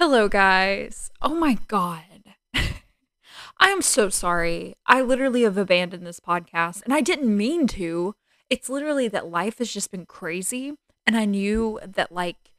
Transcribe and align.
Hello, 0.00 0.28
guys. 0.28 1.10
Oh 1.20 1.34
my 1.34 1.58
God. 1.66 2.04
I 2.54 3.70
am 3.70 3.82
so 3.82 4.08
sorry. 4.08 4.76
I 4.86 5.02
literally 5.02 5.42
have 5.42 5.58
abandoned 5.58 6.06
this 6.06 6.20
podcast 6.20 6.84
and 6.84 6.94
I 6.94 7.00
didn't 7.00 7.36
mean 7.36 7.66
to. 7.66 8.14
It's 8.48 8.68
literally 8.68 9.08
that 9.08 9.28
life 9.28 9.58
has 9.58 9.72
just 9.72 9.90
been 9.90 10.06
crazy. 10.06 10.74
And 11.04 11.16
I 11.16 11.24
knew 11.24 11.80
that, 11.84 12.12
like, 12.12 12.52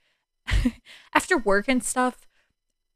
after 1.13 1.37
work 1.37 1.69
and 1.69 1.81
stuff, 1.81 2.27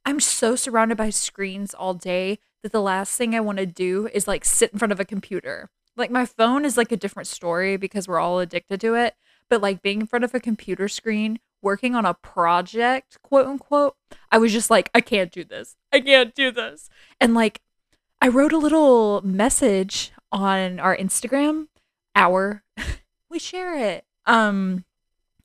I'm 0.03 0.19
so 0.19 0.57
surrounded 0.57 0.97
by 0.97 1.09
screens 1.09 1.73
all 1.73 1.93
day 1.93 2.39
that 2.63 2.73
the 2.73 2.81
last 2.81 3.15
thing 3.15 3.33
I 3.33 3.39
want 3.39 3.59
to 3.59 3.65
do 3.65 4.09
is 4.13 4.27
like 4.27 4.43
sit 4.43 4.73
in 4.73 4.77
front 4.77 4.91
of 4.91 4.99
a 4.99 5.05
computer. 5.05 5.69
Like, 5.95 6.11
my 6.11 6.25
phone 6.25 6.65
is 6.65 6.75
like 6.75 6.91
a 6.91 6.97
different 6.97 7.27
story 7.27 7.77
because 7.77 8.09
we're 8.09 8.19
all 8.19 8.41
addicted 8.41 8.81
to 8.81 8.95
it. 8.95 9.15
But 9.49 9.61
like 9.61 9.81
being 9.81 10.01
in 10.01 10.07
front 10.07 10.25
of 10.25 10.35
a 10.35 10.41
computer 10.41 10.89
screen 10.89 11.39
working 11.64 11.95
on 11.95 12.05
a 12.05 12.14
project, 12.14 13.18
quote 13.23 13.48
unquote, 13.48 13.95
I 14.32 14.38
was 14.38 14.52
just 14.52 14.70
like, 14.70 14.89
I 14.93 15.02
can't 15.02 15.31
do 15.31 15.44
this. 15.44 15.76
I 15.91 16.02
can't 16.02 16.35
do 16.35 16.52
this. 16.52 16.90
And 17.20 17.34
like, 17.34 17.62
I 18.21 18.27
wrote 18.27 18.54
a 18.54 18.58
little 18.58 19.21
message 19.21 20.12
on 20.31 20.80
our 20.80 20.95
Instagram, 20.95 21.68
our, 22.16 22.63
we 23.30 23.40
share 23.40 23.77
it. 23.77 24.05
Um, 24.26 24.85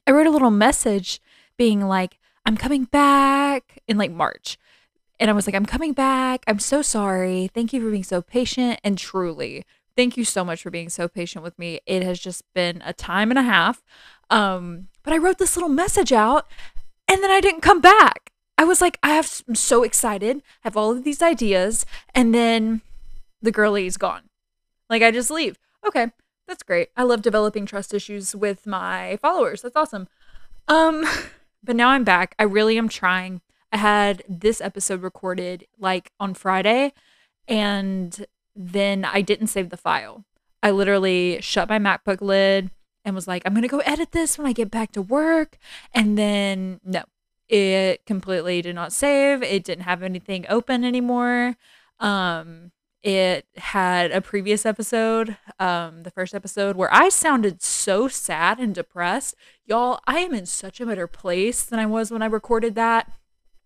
I 0.07 0.13
wrote 0.13 0.27
a 0.27 0.31
little 0.31 0.51
message 0.51 1.21
being 1.57 1.83
like, 1.83 2.19
I'm 2.47 2.57
coming 2.57 2.85
back 2.85 3.79
in 3.87 3.99
like 3.99 4.11
March. 4.11 4.59
And 5.21 5.29
I 5.29 5.33
was 5.35 5.47
like, 5.47 5.55
I'm 5.55 5.67
coming 5.67 5.93
back. 5.93 6.45
I'm 6.47 6.61
so 6.61 6.81
sorry. 6.81 7.51
Thank 7.53 7.73
you 7.73 7.81
for 7.81 7.91
being 7.91 8.05
so 8.05 8.23
patient. 8.23 8.81
And 8.85 8.97
truly, 8.97 9.65
thank 9.97 10.17
you 10.17 10.25
so 10.25 10.45
much 10.45 10.63
for 10.63 10.71
being 10.71 10.89
so 10.89 11.09
patient 11.09 11.43
with 11.43 11.59
me. 11.59 11.81
It 11.85 12.05
has 12.05 12.21
just 12.21 12.43
been 12.55 12.81
a 12.87 12.93
time 12.93 13.31
and 13.31 13.39
a 13.39 13.43
half. 13.43 13.83
Um, 14.31 14.89
but 15.03 15.13
I 15.13 15.19
wrote 15.19 15.39
this 15.39 15.57
little 15.57 15.69
message 15.69 16.13
out 16.13 16.47
and 17.09 17.23
then 17.23 17.31
I 17.31 17.41
didn't 17.41 17.63
come 17.63 17.81
back. 17.81 18.33
I 18.59 18.65
was 18.65 18.81
like, 18.81 18.99
I 19.03 19.11
have, 19.11 19.43
I'm 19.49 19.55
so 19.55 19.83
excited, 19.85 20.43
have 20.63 20.77
all 20.77 20.91
of 20.91 21.05
these 21.05 21.23
ideas, 21.23 21.87
and 22.13 22.35
then 22.35 22.83
the 23.41 23.53
girlie's 23.53 23.97
gone. 23.97 24.23
Like 24.91 25.03
I 25.03 25.11
just 25.11 25.31
leave. 25.31 25.59
Okay, 25.87 26.09
that's 26.47 26.65
great. 26.65 26.89
I 26.97 27.05
love 27.05 27.23
developing 27.23 27.67
trust 27.67 27.95
issues 27.95 28.35
with 28.35 28.67
my 28.67 29.17
followers. 29.23 29.63
That's 29.63 29.77
awesome. 29.77 30.09
Um, 30.67 31.05
but 31.63 31.77
now 31.77 31.91
I'm 31.91 32.05
back. 32.05 32.35
I 32.39 32.43
really 32.43 32.77
am 32.77 32.89
trying. 32.89 33.41
I 33.73 33.77
had 33.77 34.23
this 34.29 34.61
episode 34.61 35.03
recorded 35.03 35.67
like 35.79 36.11
on 36.19 36.35
Friday, 36.35 36.93
and 37.47 38.27
then 38.57 39.05
I 39.05 39.21
didn't 39.21 39.49
save 39.49 39.71
the 39.71 39.77
file. 39.77 40.25
I 40.63 40.73
literally 40.73 41.39
shut 41.41 41.69
my 41.69 41.79
MacBook 41.79 42.21
lid, 42.21 42.71
and 43.09 43.15
was 43.15 43.27
like, 43.27 43.43
I'm 43.45 43.55
going 43.55 43.63
to 43.63 43.69
go 43.69 43.79
edit 43.81 44.13
this 44.13 44.39
when 44.39 44.47
I 44.47 44.53
get 44.53 44.71
back 44.71 44.93
to 44.93 45.03
work. 45.03 45.59
And 45.93 46.17
then, 46.17 46.81
no, 46.85 47.03
it 47.49 48.05
completely 48.07 48.63
did 48.63 48.75
not 48.75 48.93
save. 48.93 49.43
It 49.43 49.65
didn't 49.65 49.85
have 49.85 50.03
anything 50.03 50.47
open 50.49 50.85
anymore. 50.85 51.57
Um, 51.99 52.71
it 53.03 53.47
had 53.57 54.11
a 54.11 54.21
previous 54.21 54.67
episode, 54.67 55.37
um, 55.59 56.03
the 56.03 56.11
first 56.11 56.35
episode, 56.35 56.77
where 56.77 56.93
I 56.93 57.09
sounded 57.09 57.63
so 57.63 58.09
sad 58.09 58.59
and 58.59 58.75
depressed. 58.75 59.35
Y'all, 59.65 60.01
I 60.07 60.19
am 60.19 60.35
in 60.35 60.47
such 60.47 60.81
a 60.81 60.87
better 60.87 61.07
place 61.07 61.65
than 61.65 61.79
I 61.79 61.87
was 61.87 62.11
when 62.11 62.23
I 62.23 62.27
recorded 62.27 62.75
that. 62.75 63.11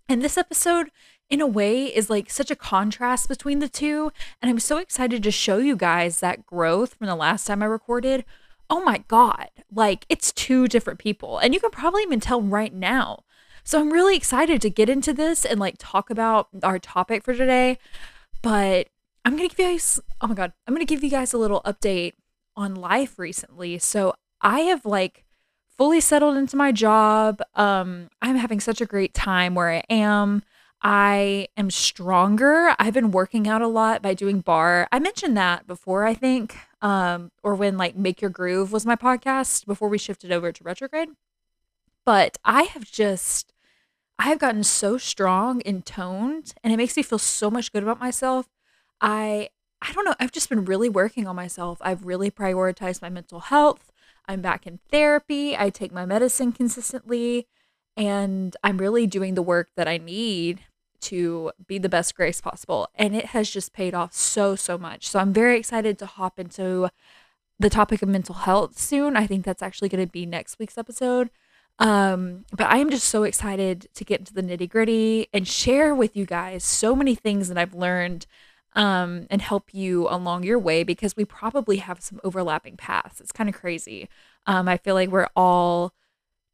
And 0.09 0.23
this 0.23 0.39
episode, 0.39 0.91
in 1.31 1.41
a 1.41 1.47
way, 1.47 1.87
is 1.87 2.11
like 2.11 2.31
such 2.31 2.51
a 2.51 2.57
contrast 2.57 3.29
between 3.29 3.59
the 3.59 3.69
two. 3.69 4.13
And 4.41 4.51
I'm 4.51 4.61
so 4.61 4.77
excited 4.77 5.23
to 5.23 5.31
show 5.31 5.57
you 5.57 5.77
guys 5.77 6.21
that 6.21 6.47
growth 6.47 6.95
from 6.95 7.07
the 7.07 7.17
last 7.17 7.47
time 7.47 7.63
I 7.63 7.67
recorded 7.67 8.25
oh 8.73 8.83
my 8.83 9.05
God, 9.07 9.51
like 9.71 10.07
it's 10.09 10.33
two 10.33 10.67
different 10.67 10.99
people. 10.99 11.37
And 11.37 11.53
you 11.53 11.61
can 11.61 11.71
probably 11.71 12.03
even 12.05 12.21
tell 12.21 12.41
right 12.41 12.73
now. 12.73 13.23
So 13.65 13.79
I'm 13.79 13.93
really 13.93 14.17
excited 14.17 14.63
to 14.63 14.71
get 14.71 14.89
into 14.89 15.13
this 15.13 15.45
and 15.45 15.61
like 15.61 15.75
talk 15.79 16.09
about 16.09 16.49
our 16.63 16.79
topic 16.79 17.23
for 17.23 17.35
today. 17.35 17.79
But 18.41 18.89
I'm 19.27 19.37
going 19.37 19.47
to 19.47 19.55
give 19.55 19.65
you 19.65 19.75
guys, 19.75 20.01
oh 20.23 20.27
my 20.27 20.35
God, 20.35 20.55
I'm 20.67 20.75
going 20.75 20.85
to 20.85 20.93
give 20.93 21.05
you 21.05 21.11
guys 21.11 21.35
a 21.35 21.39
little 21.39 21.61
update 21.67 22.15
on 22.57 22.75
life 22.75 23.19
recently. 23.19 23.79
So 23.79 24.15
I 24.41 24.61
have 24.61 24.87
like 24.87 25.27
fully 25.77 26.01
settled 26.01 26.39
into 26.39 26.57
my 26.57 26.73
job. 26.73 27.43
Um, 27.55 28.09
I'm 28.23 28.37
having 28.37 28.59
such 28.59 28.81
a 28.81 28.87
great 28.87 29.13
time 29.13 29.55
where 29.55 29.71
I 29.71 29.83
am. 29.91 30.43
I 30.83 31.47
am 31.57 31.71
stronger. 31.71 32.75
I've 32.79 32.95
been 32.95 33.13
working 33.13 33.47
out 33.47 33.63
a 33.63 33.69
lot 33.69 34.03
by 34.03 34.15
doing 34.15 34.41
barre. 34.41 34.89
I 34.91 34.99
mentioned 34.99 35.37
that 35.37 35.67
before, 35.67 36.05
I 36.05 36.15
think, 36.15 36.57
um, 36.81 37.31
or 37.45 37.55
when 37.55 37.79
like 37.79 37.95
Make 37.97 38.21
Your 38.21 38.31
Groove 38.31 38.73
was 38.73 38.85
my 38.85 38.97
podcast 38.97 39.65
before 39.65 39.89
we 39.89 39.97
shifted 39.97 40.33
over 40.33 40.51
to 40.51 40.65
retrograde. 40.65 41.11
But 42.05 42.37
I 42.45 42.65
have 42.65 42.91
just, 42.91 43.53
I 44.19 44.25
have 44.25 44.41
gotten 44.41 44.65
so 44.65 44.99
strong 44.99 45.63
and 45.63 45.87
toned, 45.87 46.53
and 46.65 46.73
it 46.73 46.77
makes 46.77 46.97
me 46.97 47.05
feel 47.05 47.21
so 47.21 47.49
much 47.49 47.73
good 47.73 47.85
about 47.85 48.01
myself. 48.01 48.49
I, 49.01 49.51
I 49.81 49.93
don't 49.93 50.05
know. 50.05 50.17
I've 50.19 50.33
just 50.33 50.49
been 50.49 50.65
really 50.65 50.89
working 50.89 51.29
on 51.29 51.37
myself. 51.37 51.79
I've 51.81 52.05
really 52.05 52.31
prioritized 52.31 53.03
my 53.03 53.09
mental 53.09 53.39
health. 53.39 53.93
I'm 54.27 54.41
back 54.41 54.67
in 54.67 54.81
therapy. 54.91 55.57
I 55.57 55.71
take 55.71 55.93
my 55.93 56.07
medicine 56.07 56.51
consistently 56.51 57.47
and 57.97 58.57
I'm 58.65 58.79
really 58.79 59.07
doing 59.07 59.35
the 59.35 59.43
work 59.43 59.71
that 59.77 59.87
I 59.87 59.99
need 59.99 60.61
to 61.03 61.53
be 61.67 61.79
the 61.79 61.89
best 61.89 62.15
grace 62.15 62.41
possible. 62.41 62.89
And 62.95 63.15
it 63.15 63.27
has 63.27 63.51
just 63.51 63.73
paid 63.73 63.95
off 63.95 64.13
so, 64.13 64.57
so 64.57 64.79
much. 64.79 65.09
So 65.09 65.19
I'm 65.19 65.33
very 65.33 65.59
excited 65.59 65.99
to 65.99 66.07
hop 66.07 66.39
into 66.39 66.91
the 67.59 67.71
topic 67.71 68.03
of 68.03 68.09
mental 68.09 68.35
health 68.35 68.79
soon. 68.79 69.17
I 69.17 69.27
think 69.27 69.45
that's 69.45 69.63
actually 69.63 69.89
going 69.89 70.05
to 70.05 70.11
be 70.11 70.27
next 70.27 70.59
week's 70.59 70.79
episode. 70.79 71.31
Um, 71.79 72.45
but 72.57 72.67
I 72.67 72.79
am 72.79 72.91
just 72.91 73.09
so 73.09 73.23
excited 73.23 73.89
to 73.95 74.05
get 74.05 74.21
into 74.21 74.35
the 74.35 74.43
nitty 74.43 74.69
gritty 74.69 75.29
and 75.33 75.47
share 75.49 75.95
with 75.95 76.17
you 76.17 76.27
guys 76.27 76.65
so 76.65 76.95
many 76.95 77.15
things 77.15 77.49
that 77.49 77.59
I've 77.59 77.75
learned 77.75 78.27
um, 78.75 79.27
and 79.31 79.43
help 79.43 79.75
you 79.75 80.09
along 80.09 80.45
your 80.45 80.59
way 80.59 80.83
because 80.83 81.17
we 81.17 81.25
probably 81.25 81.79
have 81.79 82.01
some 82.01 82.21
overlapping 82.25 82.77
paths. 82.77 83.21
It's 83.21 83.33
kind 83.33 83.49
of 83.49 83.55
crazy. 83.55 84.09
Um, 84.47 84.69
I 84.69 84.77
feel 84.77 84.95
like 84.95 85.11
we're 85.11 85.29
all 85.37 85.93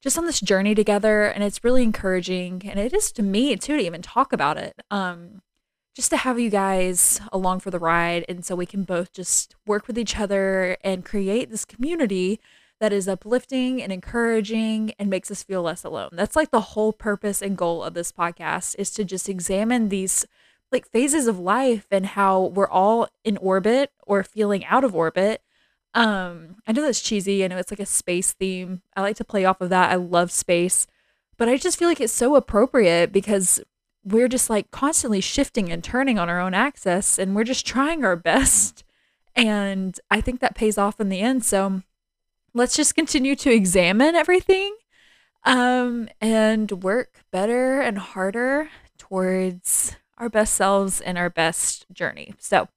just 0.03 0.19
on 0.19 0.27
this 0.27 0.41
journey 0.41 0.75
together 0.75 1.25
and 1.25 1.43
it's 1.43 1.65
really 1.65 1.83
encouraging 1.83 2.63
and 2.65 2.79
it 2.79 2.93
is 2.93 3.13
to 3.13 3.23
me 3.23 3.57
too 3.57 3.77
to 3.77 3.83
even 3.83 4.03
talk 4.03 4.33
about 4.33 4.57
it 4.57 4.81
um 4.91 5.43
just 5.95 6.11
to 6.11 6.17
have 6.17 6.39
you 6.39 6.49
guys 6.49 7.21
along 7.33 7.59
for 7.61 7.71
the 7.71 7.79
ride 7.79 8.25
and 8.29 8.45
so 8.45 8.55
we 8.55 8.67
can 8.67 8.85
both 8.85 9.13
just 9.13 9.57
work 9.67 9.87
with 9.87 9.99
each 9.99 10.19
other 10.19 10.77
and 10.85 11.05
create 11.05 11.51
this 11.51 11.65
community 11.65 12.41
that 12.81 12.93
is 12.93 13.09
uplifting 13.09 13.83
and 13.83 13.93
encouraging 13.93 14.93
and 14.99 15.11
makes 15.11 15.31
us 15.31 15.43
feel 15.43 15.63
less 15.63 15.85
alone. 15.85 16.11
That's 16.13 16.37
like 16.37 16.51
the 16.51 16.61
whole 16.61 16.93
purpose 16.93 17.43
and 17.43 17.57
goal 17.57 17.83
of 17.83 17.95
this 17.95 18.13
podcast 18.13 18.77
is 18.79 18.91
to 18.93 19.05
just 19.05 19.29
examine 19.29 19.89
these 19.89 20.27
like 20.71 20.89
phases 20.89 21.27
of 21.27 21.39
life 21.39 21.87
and 21.91 22.07
how 22.07 22.45
we're 22.45 22.69
all 22.69 23.09
in 23.25 23.37
orbit 23.39 23.91
or 24.07 24.23
feeling 24.23 24.65
out 24.67 24.85
of 24.85 24.95
orbit 24.95 25.43
um, 25.95 26.57
I 26.67 26.73
know 26.73 26.83
that's 26.83 27.01
cheesy. 27.01 27.45
I 27.45 27.49
know 27.49 27.57
it's 27.57 27.73
like 27.73 27.81
a 27.81 27.87
space 27.87 28.33
theme. 28.33 28.83
I 28.97 29.01
like 29.01 29.17
to 29.17 29.25
play 29.25 29.45
off 29.45 29.61
of 29.61 29.71
that. 29.71 29.91
I 29.91 29.97
love 29.97 30.31
space, 30.31 30.87
but 31.37 31.49
I 31.49 31.57
just 31.57 31.79
feel 31.79 31.89
like 31.89 32.01
it's 32.01 32.13
so 32.13 32.37
appropriate 32.37 33.13
because 33.13 33.61
we're 34.05 34.29
just 34.29 34.49
like 34.49 34.71
constantly 34.71 35.21
shifting 35.21 35.71
and 35.71 35.83
turning 35.83 36.19
on 36.19 36.29
our 36.29 36.41
own 36.41 36.55
axis 36.55 37.19
and 37.19 37.35
we're 37.35 37.45
just 37.45 37.67
trying 37.67 38.05
our 38.05 38.17
best. 38.17 38.85
And 39.35 39.99
I 40.11 40.21
think 40.21 40.41
that 40.41 40.55
pays 40.55 40.79
off 40.79 41.01
in 41.01 41.09
the 41.09 41.21
end. 41.21 41.45
So 41.45 41.83
let's 42.55 42.77
just 42.77 42.95
continue 42.95 43.37
to 43.37 43.53
examine 43.53 44.15
everything 44.15 44.75
um, 45.45 46.09
and 46.21 46.71
work 46.83 47.25
better 47.31 47.81
and 47.81 47.99
harder 47.99 48.71
towards 48.99 49.97
our 50.19 50.29
best 50.29 50.55
selves 50.55 51.01
and 51.01 51.17
our 51.17 51.31
best 51.31 51.87
journey. 51.93 52.35
So, 52.39 52.69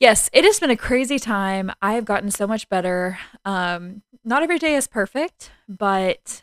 yes, 0.00 0.30
it 0.32 0.44
has 0.44 0.60
been 0.60 0.70
a 0.70 0.76
crazy 0.76 1.18
time. 1.18 1.70
I 1.82 1.94
have 1.94 2.04
gotten 2.04 2.30
so 2.30 2.46
much 2.46 2.68
better. 2.68 3.18
Um, 3.44 4.02
not 4.24 4.42
every 4.42 4.58
day 4.58 4.74
is 4.74 4.86
perfect, 4.86 5.50
but 5.68 6.42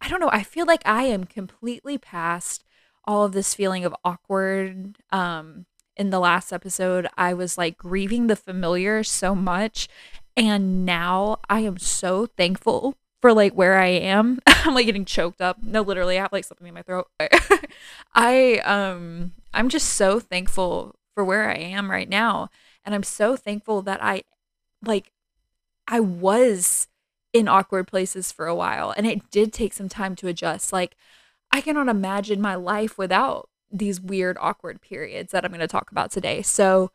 I 0.00 0.08
don't 0.08 0.20
know. 0.20 0.30
I 0.32 0.42
feel 0.42 0.66
like 0.66 0.82
I 0.86 1.04
am 1.04 1.24
completely 1.24 1.98
past 1.98 2.64
all 3.04 3.24
of 3.24 3.32
this 3.32 3.54
feeling 3.54 3.84
of 3.84 3.94
awkward. 4.04 4.96
Um, 5.10 5.66
in 5.96 6.10
the 6.10 6.20
last 6.20 6.52
episode, 6.52 7.06
I 7.18 7.34
was 7.34 7.58
like 7.58 7.76
grieving 7.76 8.26
the 8.26 8.36
familiar 8.36 9.02
so 9.04 9.34
much. 9.34 9.88
And 10.36 10.86
now 10.86 11.38
I 11.50 11.60
am 11.60 11.76
so 11.78 12.26
thankful 12.26 12.96
for 13.20 13.34
like 13.34 13.52
where 13.52 13.78
I 13.78 13.88
am. 13.88 14.38
I'm 14.46 14.74
like 14.74 14.86
getting 14.86 15.04
choked 15.04 15.40
up. 15.40 15.62
No, 15.62 15.82
literally, 15.82 16.18
I 16.18 16.22
have 16.22 16.32
like 16.32 16.44
something 16.44 16.66
in 16.66 16.74
my 16.74 16.82
throat. 16.82 17.08
I 18.14 18.58
um 18.64 19.32
I'm 19.52 19.68
just 19.68 19.88
so 19.94 20.20
thankful 20.20 20.94
for 21.14 21.24
where 21.24 21.50
I 21.50 21.56
am 21.56 21.90
right 21.90 22.08
now. 22.08 22.48
And 22.84 22.94
I'm 22.94 23.02
so 23.02 23.36
thankful 23.36 23.82
that 23.82 24.02
I 24.02 24.22
like 24.84 25.12
I 25.86 26.00
was 26.00 26.88
in 27.32 27.48
awkward 27.48 27.86
places 27.86 28.32
for 28.32 28.46
a 28.46 28.54
while 28.54 28.92
and 28.96 29.06
it 29.06 29.30
did 29.30 29.52
take 29.52 29.72
some 29.72 29.88
time 29.88 30.16
to 30.16 30.28
adjust. 30.28 30.72
Like 30.72 30.96
I 31.52 31.60
cannot 31.60 31.88
imagine 31.88 32.40
my 32.40 32.54
life 32.54 32.96
without 32.98 33.48
these 33.70 34.00
weird 34.00 34.36
awkward 34.40 34.80
periods 34.80 35.32
that 35.32 35.44
I'm 35.44 35.50
going 35.50 35.60
to 35.60 35.68
talk 35.68 35.90
about 35.90 36.10
today. 36.10 36.42
So 36.42 36.90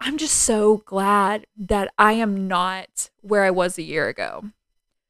I'm 0.00 0.18
just 0.18 0.36
so 0.36 0.78
glad 0.78 1.46
that 1.56 1.92
I 1.98 2.12
am 2.12 2.48
not 2.48 3.10
where 3.22 3.44
I 3.44 3.50
was 3.50 3.78
a 3.78 3.82
year 3.82 4.08
ago. 4.08 4.44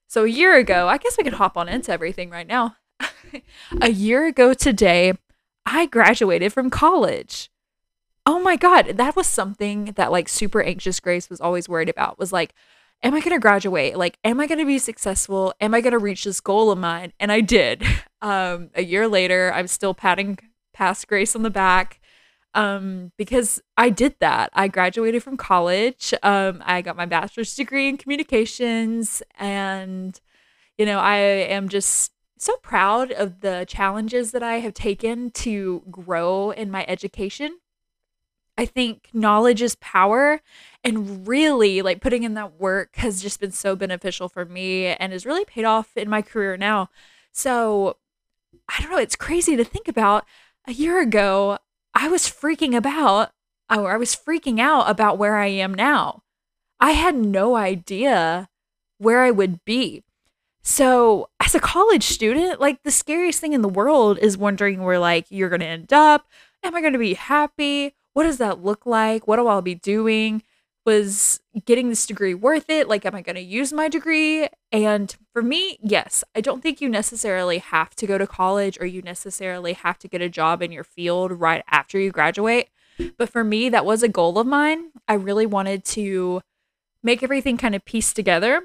So 0.08 0.24
a 0.24 0.28
year 0.28 0.56
ago, 0.56 0.88
I 0.88 0.98
guess 0.98 1.16
we 1.18 1.24
could 1.24 1.34
hop 1.34 1.56
on 1.56 1.68
into 1.68 1.92
everything 1.92 2.30
right 2.30 2.46
now. 2.46 2.76
a 3.80 3.90
year 3.90 4.26
ago 4.26 4.54
today, 4.54 5.14
I 5.64 5.86
graduated 5.86 6.52
from 6.52 6.70
college. 6.70 7.50
Oh 8.26 8.40
my 8.40 8.56
God. 8.56 8.96
That 8.96 9.14
was 9.14 9.26
something 9.28 9.92
that 9.96 10.10
like 10.10 10.28
super 10.28 10.60
anxious 10.62 10.98
Grace 10.98 11.30
was 11.30 11.40
always 11.40 11.68
worried 11.68 11.88
about 11.88 12.18
was 12.18 12.32
like, 12.32 12.52
am 13.02 13.14
I 13.14 13.20
going 13.20 13.36
to 13.36 13.38
graduate? 13.38 13.96
Like, 13.96 14.18
am 14.24 14.40
I 14.40 14.46
going 14.46 14.58
to 14.58 14.66
be 14.66 14.78
successful? 14.78 15.54
Am 15.60 15.74
I 15.74 15.80
going 15.80 15.92
to 15.92 15.98
reach 15.98 16.24
this 16.24 16.40
goal 16.40 16.70
of 16.70 16.78
mine? 16.78 17.12
And 17.20 17.32
I 17.32 17.40
did. 17.40 17.84
Um, 18.22 18.70
a 18.74 18.82
year 18.82 19.06
later, 19.06 19.52
I'm 19.54 19.68
still 19.68 19.92
patting 19.94 20.38
past 20.72 21.06
Grace 21.06 21.36
on 21.36 21.42
the 21.42 21.50
back 21.50 22.00
um, 22.54 23.12
because 23.18 23.60
I 23.76 23.90
did 23.90 24.16
that. 24.20 24.50
I 24.54 24.66
graduated 24.66 25.22
from 25.22 25.36
college. 25.36 26.12
Um, 26.22 26.62
I 26.64 26.80
got 26.80 26.96
my 26.96 27.06
bachelor's 27.06 27.54
degree 27.54 27.88
in 27.88 27.98
communications, 27.98 29.22
and 29.38 30.18
you 30.78 30.86
know, 30.86 30.98
I 30.98 31.18
am 31.18 31.68
just 31.68 32.12
so 32.38 32.56
proud 32.56 33.12
of 33.12 33.42
the 33.42 33.66
challenges 33.68 34.32
that 34.32 34.42
I 34.42 34.60
have 34.60 34.74
taken 34.74 35.30
to 35.32 35.82
grow 35.90 36.50
in 36.50 36.70
my 36.70 36.84
education. 36.88 37.58
I 38.58 38.64
think 38.64 39.10
knowledge 39.12 39.60
is 39.60 39.74
power 39.76 40.40
and 40.82 41.28
really 41.28 41.82
like 41.82 42.00
putting 42.00 42.22
in 42.22 42.34
that 42.34 42.58
work 42.58 42.96
has 42.96 43.22
just 43.22 43.40
been 43.40 43.52
so 43.52 43.76
beneficial 43.76 44.28
for 44.28 44.44
me 44.44 44.86
and 44.86 45.12
has 45.12 45.26
really 45.26 45.44
paid 45.44 45.64
off 45.64 45.96
in 45.96 46.08
my 46.08 46.22
career 46.22 46.56
now. 46.56 46.88
So, 47.32 47.98
I 48.68 48.80
don't 48.80 48.90
know, 48.90 48.98
it's 48.98 49.16
crazy 49.16 49.56
to 49.56 49.64
think 49.64 49.88
about. 49.88 50.24
A 50.66 50.72
year 50.72 51.00
ago, 51.00 51.58
I 51.94 52.08
was 52.08 52.22
freaking 52.22 52.74
about 52.76 53.30
or 53.70 53.92
I 53.92 53.96
was 53.96 54.16
freaking 54.16 54.60
out 54.60 54.88
about 54.88 55.18
where 55.18 55.36
I 55.36 55.46
am 55.46 55.74
now. 55.74 56.22
I 56.80 56.92
had 56.92 57.14
no 57.14 57.56
idea 57.56 58.48
where 58.98 59.22
I 59.22 59.30
would 59.30 59.64
be. 59.64 60.02
So, 60.62 61.28
as 61.38 61.54
a 61.54 61.60
college 61.60 62.04
student, 62.04 62.60
like 62.60 62.82
the 62.82 62.90
scariest 62.90 63.40
thing 63.40 63.52
in 63.52 63.62
the 63.62 63.68
world 63.68 64.18
is 64.18 64.36
wondering 64.36 64.82
where 64.82 64.98
like 64.98 65.26
you're 65.28 65.48
going 65.48 65.60
to 65.60 65.66
end 65.66 65.92
up. 65.92 66.26
Am 66.64 66.74
I 66.74 66.80
going 66.80 66.92
to 66.92 66.98
be 66.98 67.14
happy? 67.14 67.94
What 68.16 68.22
does 68.22 68.38
that 68.38 68.64
look 68.64 68.86
like? 68.86 69.28
What 69.28 69.36
do 69.36 69.46
I 69.46 69.60
be 69.60 69.74
doing? 69.74 70.42
Was 70.86 71.38
getting 71.66 71.90
this 71.90 72.06
degree 72.06 72.32
worth 72.32 72.70
it? 72.70 72.88
Like, 72.88 73.04
am 73.04 73.14
I 73.14 73.20
going 73.20 73.36
to 73.36 73.42
use 73.42 73.74
my 73.74 73.90
degree? 73.90 74.48
And 74.72 75.14
for 75.34 75.42
me, 75.42 75.78
yes, 75.82 76.24
I 76.34 76.40
don't 76.40 76.62
think 76.62 76.80
you 76.80 76.88
necessarily 76.88 77.58
have 77.58 77.94
to 77.96 78.06
go 78.06 78.16
to 78.16 78.26
college 78.26 78.78
or 78.80 78.86
you 78.86 79.02
necessarily 79.02 79.74
have 79.74 79.98
to 79.98 80.08
get 80.08 80.22
a 80.22 80.30
job 80.30 80.62
in 80.62 80.72
your 80.72 80.82
field 80.82 81.30
right 81.30 81.62
after 81.70 81.98
you 81.98 82.10
graduate. 82.10 82.70
But 83.18 83.28
for 83.28 83.44
me, 83.44 83.68
that 83.68 83.84
was 83.84 84.02
a 84.02 84.08
goal 84.08 84.38
of 84.38 84.46
mine. 84.46 84.92
I 85.06 85.12
really 85.12 85.44
wanted 85.44 85.84
to 85.84 86.40
make 87.02 87.22
everything 87.22 87.58
kind 87.58 87.74
of 87.74 87.84
piece 87.84 88.14
together. 88.14 88.62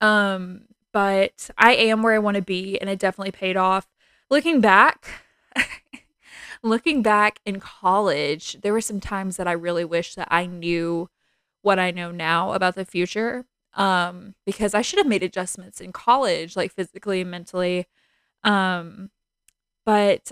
Um, 0.00 0.66
but 0.92 1.50
I 1.58 1.74
am 1.74 2.04
where 2.04 2.14
I 2.14 2.20
want 2.20 2.36
to 2.36 2.42
be, 2.42 2.80
and 2.80 2.88
it 2.88 3.00
definitely 3.00 3.32
paid 3.32 3.56
off. 3.56 3.88
Looking 4.30 4.60
back, 4.60 5.08
looking 6.62 7.02
back 7.02 7.40
in 7.44 7.60
college, 7.60 8.58
there 8.62 8.72
were 8.72 8.80
some 8.80 9.00
times 9.00 9.36
that 9.36 9.48
I 9.48 9.52
really 9.52 9.84
wish 9.84 10.14
that 10.14 10.28
I 10.30 10.46
knew 10.46 11.08
what 11.62 11.78
I 11.78 11.90
know 11.90 12.10
now 12.10 12.52
about 12.52 12.74
the 12.74 12.84
future. 12.84 13.46
Um, 13.74 14.34
because 14.44 14.74
I 14.74 14.82
should 14.82 14.98
have 14.98 15.06
made 15.06 15.22
adjustments 15.22 15.80
in 15.80 15.92
college, 15.92 16.56
like 16.56 16.72
physically 16.72 17.22
and 17.22 17.30
mentally. 17.30 17.86
Um, 18.44 19.10
but 19.86 20.30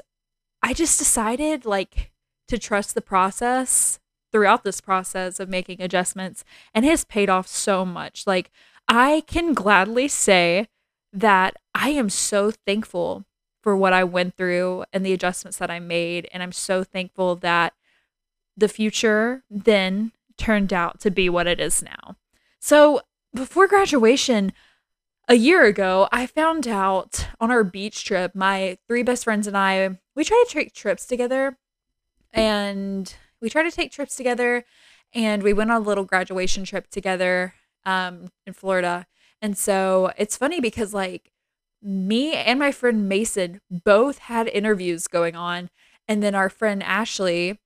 I 0.63 0.75
just 0.75 0.99
decided 0.99 1.65
like 1.65 2.13
to 2.49 2.59
trust 2.59 2.95
the 2.95 3.01
process 3.01 3.99
throughout 4.33 4.63
this 4.63 4.81
process 4.81 5.41
of 5.41 5.49
making 5.49 5.81
adjustments 5.81 6.45
and 6.75 6.85
it 6.85 6.91
has 6.91 7.05
paid 7.05 7.31
off 7.31 7.47
so 7.47 7.85
much. 7.85 8.27
Like 8.27 8.51
I 8.89 9.23
can 9.27 9.55
gladly 9.55 10.09
say 10.09 10.69
that 11.13 11.57
I 11.75 11.91
am 11.91 12.11
so 12.11 12.51
thankful 12.51 13.25
for 13.63 13.77
what 13.77 13.93
I 13.93 14.05
went 14.05 14.37
through 14.37 14.85
and 14.93 15.05
the 15.05 15.13
adjustments 15.13 15.59
that 15.59 15.71
I 15.71 15.81
made. 15.81 16.29
And 16.33 16.43
I'm 16.43 16.53
so 16.53 16.83
thankful 16.85 17.37
that 17.37 17.75
the 18.57 18.69
future 18.69 19.43
then 19.51 20.13
turned 20.37 20.73
out 20.73 21.01
to 21.01 21.11
be 21.11 21.29
what 21.29 21.47
it 21.47 21.61
is 21.61 21.83
now. 21.83 22.17
So 22.59 23.01
before 23.35 23.69
graduation, 23.69 24.53
a 25.29 25.35
year 25.35 25.65
ago, 25.65 26.09
I 26.11 26.27
found 26.27 26.67
out 26.67 27.29
on 27.41 27.51
our 27.51 27.63
beach 27.63 28.05
trip, 28.05 28.35
my 28.35 28.79
three 28.89 29.05
best 29.05 29.25
friends 29.25 29.47
and 29.47 29.57
I, 29.57 29.99
we 30.17 30.25
try 30.25 30.43
to 30.47 30.53
take 30.53 30.75
trips 30.75 31.07
together. 31.07 31.57
And 32.33 33.15
we 33.41 33.49
try 33.49 33.63
to 33.63 33.71
take 33.71 33.93
trips 33.93 34.17
together. 34.17 34.65
And 35.13 35.43
we 35.43 35.53
went 35.53 35.71
on 35.71 35.83
a 35.83 35.85
little 35.85 36.05
graduation 36.05 36.65
trip 36.65 36.89
together 36.91 37.55
um, 37.85 38.31
in 38.47 38.53
Florida. 38.53 39.07
And 39.41 39.57
so 39.57 40.13
it's 40.17 40.37
funny 40.37 40.61
because, 40.61 40.93
like, 40.93 41.33
me 41.83 42.35
and 42.35 42.59
my 42.59 42.73
friend 42.73 43.09
Mason 43.09 43.61
both 43.71 44.19
had 44.19 44.49
interviews 44.49 45.07
going 45.07 45.37
on. 45.37 45.71
And 46.07 46.23
then 46.23 46.35
our 46.35 46.49
friend 46.49 46.83
Ashley 46.83 47.59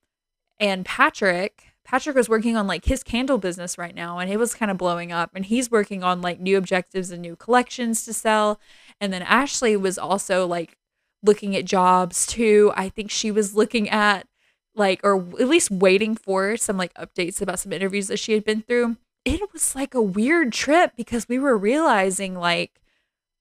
and 0.58 0.84
Patrick, 0.84 1.64
Patrick 1.84 2.16
was 2.16 2.28
working 2.28 2.56
on 2.56 2.66
like 2.66 2.84
his 2.84 3.02
candle 3.02 3.38
business 3.38 3.76
right 3.76 3.94
now 3.94 4.18
and 4.18 4.30
it 4.30 4.38
was 4.38 4.54
kind 4.54 4.70
of 4.70 4.78
blowing 4.78 5.12
up. 5.12 5.30
And 5.34 5.46
he's 5.46 5.70
working 5.70 6.02
on 6.02 6.22
like 6.22 6.40
new 6.40 6.56
objectives 6.56 7.10
and 7.10 7.22
new 7.22 7.36
collections 7.36 8.04
to 8.04 8.12
sell. 8.12 8.60
And 9.00 9.12
then 9.12 9.22
Ashley 9.22 9.76
was 9.76 9.98
also 9.98 10.46
like 10.46 10.76
looking 11.22 11.56
at 11.56 11.64
jobs 11.64 12.26
too. 12.26 12.72
I 12.76 12.88
think 12.88 13.10
she 13.10 13.30
was 13.30 13.54
looking 13.54 13.88
at 13.88 14.26
like, 14.74 15.00
or 15.02 15.16
at 15.40 15.48
least 15.48 15.70
waiting 15.70 16.16
for 16.16 16.56
some 16.56 16.76
like 16.76 16.94
updates 16.94 17.40
about 17.40 17.58
some 17.58 17.72
interviews 17.72 18.08
that 18.08 18.18
she 18.18 18.32
had 18.32 18.44
been 18.44 18.62
through. 18.62 18.96
It 19.24 19.40
was 19.52 19.74
like 19.74 19.94
a 19.94 20.02
weird 20.02 20.52
trip 20.52 20.92
because 20.96 21.28
we 21.28 21.38
were 21.38 21.56
realizing 21.56 22.34
like, 22.34 22.80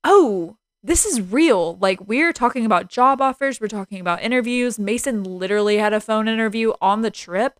oh, 0.02 0.56
this 0.84 1.06
is 1.06 1.22
real. 1.22 1.76
Like, 1.76 2.06
we're 2.06 2.34
talking 2.34 2.66
about 2.66 2.90
job 2.90 3.22
offers, 3.22 3.58
we're 3.58 3.68
talking 3.68 4.00
about 4.00 4.22
interviews. 4.22 4.78
Mason 4.78 5.24
literally 5.24 5.78
had 5.78 5.94
a 5.94 6.00
phone 6.00 6.28
interview 6.28 6.74
on 6.80 7.00
the 7.00 7.10
trip. 7.10 7.58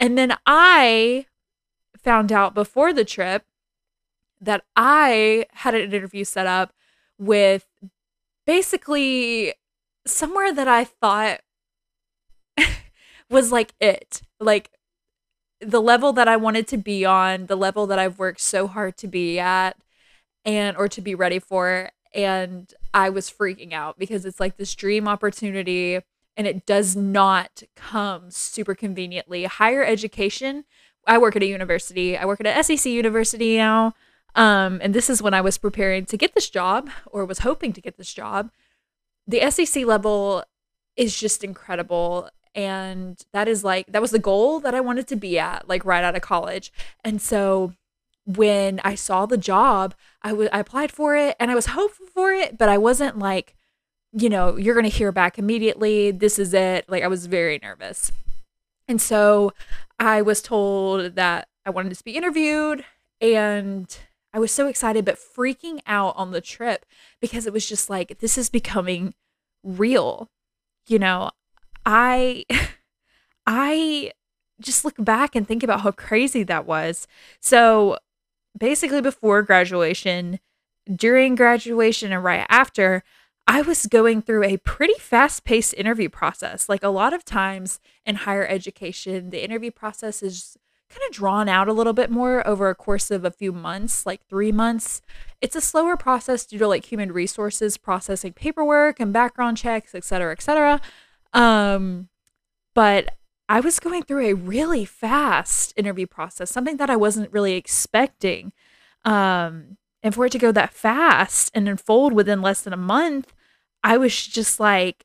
And 0.00 0.16
then 0.16 0.36
I 0.46 1.26
found 1.98 2.32
out 2.32 2.54
before 2.54 2.94
the 2.94 3.04
trip 3.04 3.44
that 4.40 4.64
I 4.74 5.44
had 5.52 5.74
an 5.74 5.92
interview 5.92 6.24
set 6.24 6.46
up 6.46 6.72
with 7.18 7.66
basically 8.46 9.54
somewhere 10.06 10.52
that 10.52 10.66
I 10.66 10.84
thought 10.84 11.40
was 13.30 13.52
like 13.52 13.74
it. 13.80 14.22
Like, 14.40 14.70
the 15.60 15.82
level 15.82 16.14
that 16.14 16.26
I 16.26 16.36
wanted 16.36 16.66
to 16.68 16.78
be 16.78 17.04
on, 17.04 17.46
the 17.46 17.54
level 17.54 17.86
that 17.86 17.98
I've 17.98 18.18
worked 18.18 18.40
so 18.40 18.66
hard 18.66 18.96
to 18.96 19.06
be 19.06 19.38
at 19.38 19.76
and 20.44 20.74
or 20.76 20.88
to 20.88 21.00
be 21.02 21.14
ready 21.14 21.38
for 21.38 21.90
and 22.14 22.72
I 22.92 23.10
was 23.10 23.30
freaking 23.30 23.72
out 23.72 23.98
because 23.98 24.24
it's 24.24 24.40
like 24.40 24.56
this 24.56 24.74
dream 24.74 25.08
opportunity 25.08 26.00
and 26.36 26.46
it 26.46 26.66
does 26.66 26.96
not 26.96 27.62
come 27.76 28.30
super 28.30 28.74
conveniently. 28.74 29.44
Higher 29.44 29.84
education, 29.84 30.64
I 31.06 31.18
work 31.18 31.36
at 31.36 31.42
a 31.42 31.46
university. 31.46 32.16
I 32.16 32.24
work 32.24 32.40
at 32.40 32.58
a 32.58 32.62
SEC 32.62 32.90
university 32.90 33.56
now. 33.56 33.94
Um, 34.34 34.80
and 34.82 34.94
this 34.94 35.10
is 35.10 35.22
when 35.22 35.34
I 35.34 35.40
was 35.40 35.58
preparing 35.58 36.06
to 36.06 36.16
get 36.16 36.34
this 36.34 36.48
job 36.48 36.88
or 37.06 37.24
was 37.24 37.40
hoping 37.40 37.72
to 37.74 37.80
get 37.80 37.98
this 37.98 38.14
job. 38.14 38.50
The 39.26 39.50
SEC 39.50 39.84
level 39.84 40.44
is 40.96 41.18
just 41.18 41.44
incredible. 41.44 42.30
And 42.54 43.20
that 43.32 43.48
is 43.48 43.62
like, 43.62 43.86
that 43.88 44.02
was 44.02 44.10
the 44.10 44.18
goal 44.18 44.60
that 44.60 44.74
I 44.74 44.80
wanted 44.80 45.06
to 45.08 45.16
be 45.16 45.38
at, 45.38 45.68
like 45.68 45.84
right 45.84 46.04
out 46.04 46.16
of 46.16 46.22
college. 46.22 46.72
And 47.04 47.20
so 47.20 47.74
when 48.24 48.80
I 48.84 48.94
saw 48.94 49.26
the 49.26 49.36
job, 49.36 49.94
I, 50.22 50.30
w- 50.30 50.48
I 50.52 50.60
applied 50.60 50.92
for 50.92 51.16
it 51.16 51.36
and 51.40 51.50
I 51.50 51.54
was 51.54 51.66
hopeful 51.66 52.06
for 52.06 52.32
it, 52.32 52.56
but 52.56 52.68
I 52.68 52.78
wasn't 52.78 53.18
like, 53.18 53.54
you 54.12 54.28
know, 54.28 54.56
you're 54.56 54.74
going 54.74 54.88
to 54.88 54.96
hear 54.96 55.12
back 55.12 55.38
immediately. 55.38 56.10
This 56.10 56.38
is 56.38 56.54
it. 56.54 56.88
Like, 56.88 57.02
I 57.02 57.08
was 57.08 57.26
very 57.26 57.58
nervous. 57.62 58.12
And 58.86 59.00
so 59.00 59.52
I 59.98 60.22
was 60.22 60.42
told 60.42 61.16
that 61.16 61.48
I 61.64 61.70
wanted 61.70 61.94
to 61.94 62.04
be 62.04 62.16
interviewed 62.16 62.84
and 63.20 63.96
I 64.34 64.38
was 64.38 64.50
so 64.52 64.66
excited, 64.66 65.04
but 65.04 65.18
freaking 65.18 65.80
out 65.86 66.14
on 66.16 66.30
the 66.30 66.40
trip 66.40 66.86
because 67.20 67.46
it 67.46 67.52
was 67.52 67.68
just 67.68 67.90
like, 67.90 68.18
this 68.18 68.38
is 68.38 68.50
becoming 68.50 69.14
real. 69.62 70.28
You 70.86 70.98
know, 70.98 71.30
I, 71.84 72.44
I 73.46 74.12
just 74.60 74.84
look 74.84 74.94
back 74.98 75.34
and 75.34 75.46
think 75.46 75.62
about 75.62 75.80
how 75.80 75.90
crazy 75.90 76.42
that 76.44 76.66
was. 76.66 77.06
So 77.40 77.98
basically 78.56 79.00
before 79.00 79.42
graduation, 79.42 80.38
during 80.94 81.34
graduation, 81.34 82.12
and 82.12 82.24
right 82.24 82.46
after, 82.48 83.02
I 83.46 83.62
was 83.62 83.86
going 83.86 84.22
through 84.22 84.44
a 84.44 84.56
pretty 84.58 84.94
fast 84.98 85.44
paced 85.44 85.74
interview 85.74 86.08
process. 86.08 86.68
Like 86.68 86.82
a 86.82 86.88
lot 86.88 87.12
of 87.12 87.24
times 87.24 87.80
in 88.06 88.16
higher 88.16 88.46
education, 88.46 89.30
the 89.30 89.44
interview 89.44 89.70
process 89.70 90.22
is 90.22 90.56
kind 90.88 91.02
of 91.08 91.14
drawn 91.14 91.48
out 91.48 91.68
a 91.68 91.72
little 91.72 91.94
bit 91.94 92.10
more 92.10 92.46
over 92.46 92.68
a 92.68 92.74
course 92.74 93.10
of 93.10 93.24
a 93.24 93.30
few 93.30 93.50
months, 93.50 94.04
like 94.04 94.26
three 94.28 94.52
months. 94.52 95.00
It's 95.40 95.56
a 95.56 95.60
slower 95.60 95.96
process 95.96 96.44
due 96.44 96.58
to 96.58 96.68
like 96.68 96.84
human 96.84 97.12
resources 97.12 97.78
processing 97.78 98.34
paperwork 98.34 99.00
and 99.00 99.12
background 99.12 99.56
checks, 99.56 99.94
et 99.94 100.04
cetera, 100.04 100.32
et 100.32 100.42
cetera. 100.42 100.80
Um, 101.32 102.10
but 102.74 103.16
I 103.48 103.60
was 103.60 103.80
going 103.80 104.02
through 104.02 104.26
a 104.26 104.34
really 104.34 104.84
fast 104.84 105.72
interview 105.76 106.06
process, 106.06 106.50
something 106.50 106.76
that 106.78 106.90
I 106.90 106.96
wasn't 106.96 107.32
really 107.32 107.54
expecting. 107.54 108.52
Um, 109.04 109.76
and 110.02 110.14
for 110.14 110.26
it 110.26 110.32
to 110.32 110.38
go 110.38 110.52
that 110.52 110.72
fast 110.72 111.50
and 111.54 111.68
unfold 111.68 112.12
within 112.12 112.42
less 112.42 112.62
than 112.62 112.72
a 112.72 112.78
month, 112.78 113.32
I 113.84 113.96
was 113.98 114.26
just 114.26 114.58
like, 114.60 115.04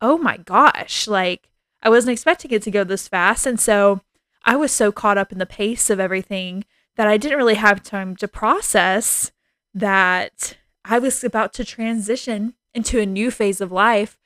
oh 0.00 0.18
my 0.18 0.36
gosh, 0.36 1.06
like 1.08 1.48
I 1.82 1.88
wasn't 1.88 2.12
expecting 2.12 2.50
it 2.50 2.62
to 2.62 2.70
go 2.70 2.84
this 2.84 3.08
fast. 3.08 3.46
And 3.46 3.58
so 3.58 4.00
I 4.44 4.56
was 4.56 4.72
so 4.72 4.92
caught 4.92 5.18
up 5.18 5.32
in 5.32 5.38
the 5.38 5.46
pace 5.46 5.90
of 5.90 6.00
everything 6.00 6.64
that 6.96 7.08
I 7.08 7.16
didn't 7.16 7.38
really 7.38 7.54
have 7.54 7.82
time 7.82 8.14
to 8.16 8.28
process 8.28 9.32
that 9.72 10.56
I 10.84 10.98
was 10.98 11.24
about 11.24 11.52
to 11.54 11.64
transition 11.64 12.54
into 12.72 13.00
a 13.00 13.06
new 13.06 13.30
phase 13.30 13.60
of 13.60 13.72
life 13.72 14.18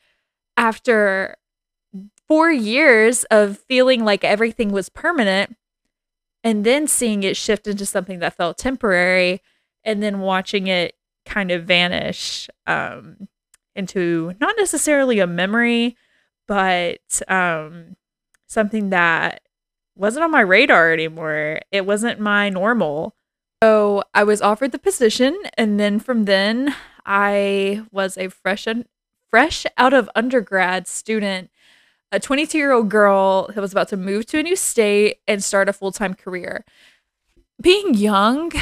after 0.57 1.37
four 2.28 2.52
years 2.52 3.25
of 3.25 3.58
feeling 3.58 4.04
like 4.04 4.23
everything 4.23 4.70
was 4.70 4.88
permanent 4.88 5.56
and 6.44 6.64
then 6.64 6.87
seeing 6.87 7.23
it 7.23 7.37
shift 7.37 7.66
into 7.66 7.87
something 7.87 8.20
that 8.20 8.37
felt 8.37 8.58
temporary 8.58 9.40
and 9.82 10.02
then 10.02 10.20
watching 10.20 10.66
it 10.66 10.94
kind 11.25 11.50
of 11.50 11.64
vanish 11.64 12.49
um, 12.66 13.28
into 13.75 14.35
not 14.40 14.54
necessarily 14.58 15.18
a 15.18 15.26
memory, 15.26 15.97
but 16.47 17.23
um, 17.28 17.97
something 18.47 18.90
that 18.90 19.42
wasn't 19.97 20.25
on 20.25 20.30
my 20.30 20.40
radar 20.40 20.92
anymore. 20.92 21.61
It 21.73 21.87
wasn't 21.87 22.20
my 22.20 22.49
normal. 22.49 23.14
So 23.62 24.04
I 24.14 24.25
was 24.25 24.40
offered 24.40 24.73
the 24.73 24.78
position, 24.78 25.37
and 25.56 25.80
then 25.80 25.99
from 25.99 26.26
then 26.26 26.75
I 27.04 27.85
was 27.90 28.16
a 28.16 28.28
fresh 28.28 28.66
fresh 29.30 29.66
out 29.76 29.92
of 29.92 30.08
undergrad 30.14 30.87
student, 30.87 31.50
a 32.12 32.21
22 32.21 32.59
year 32.59 32.73
old 32.73 32.88
girl 32.88 33.50
who 33.53 33.61
was 33.61 33.73
about 33.73 33.88
to 33.88 33.97
move 33.97 34.27
to 34.27 34.38
a 34.38 34.43
new 34.43 34.57
state 34.57 35.19
and 35.27 35.43
start 35.43 35.69
a 35.69 35.73
full 35.73 35.93
time 35.93 36.15
career. 36.15 36.65
Being 37.61 37.95
young, 37.95 38.53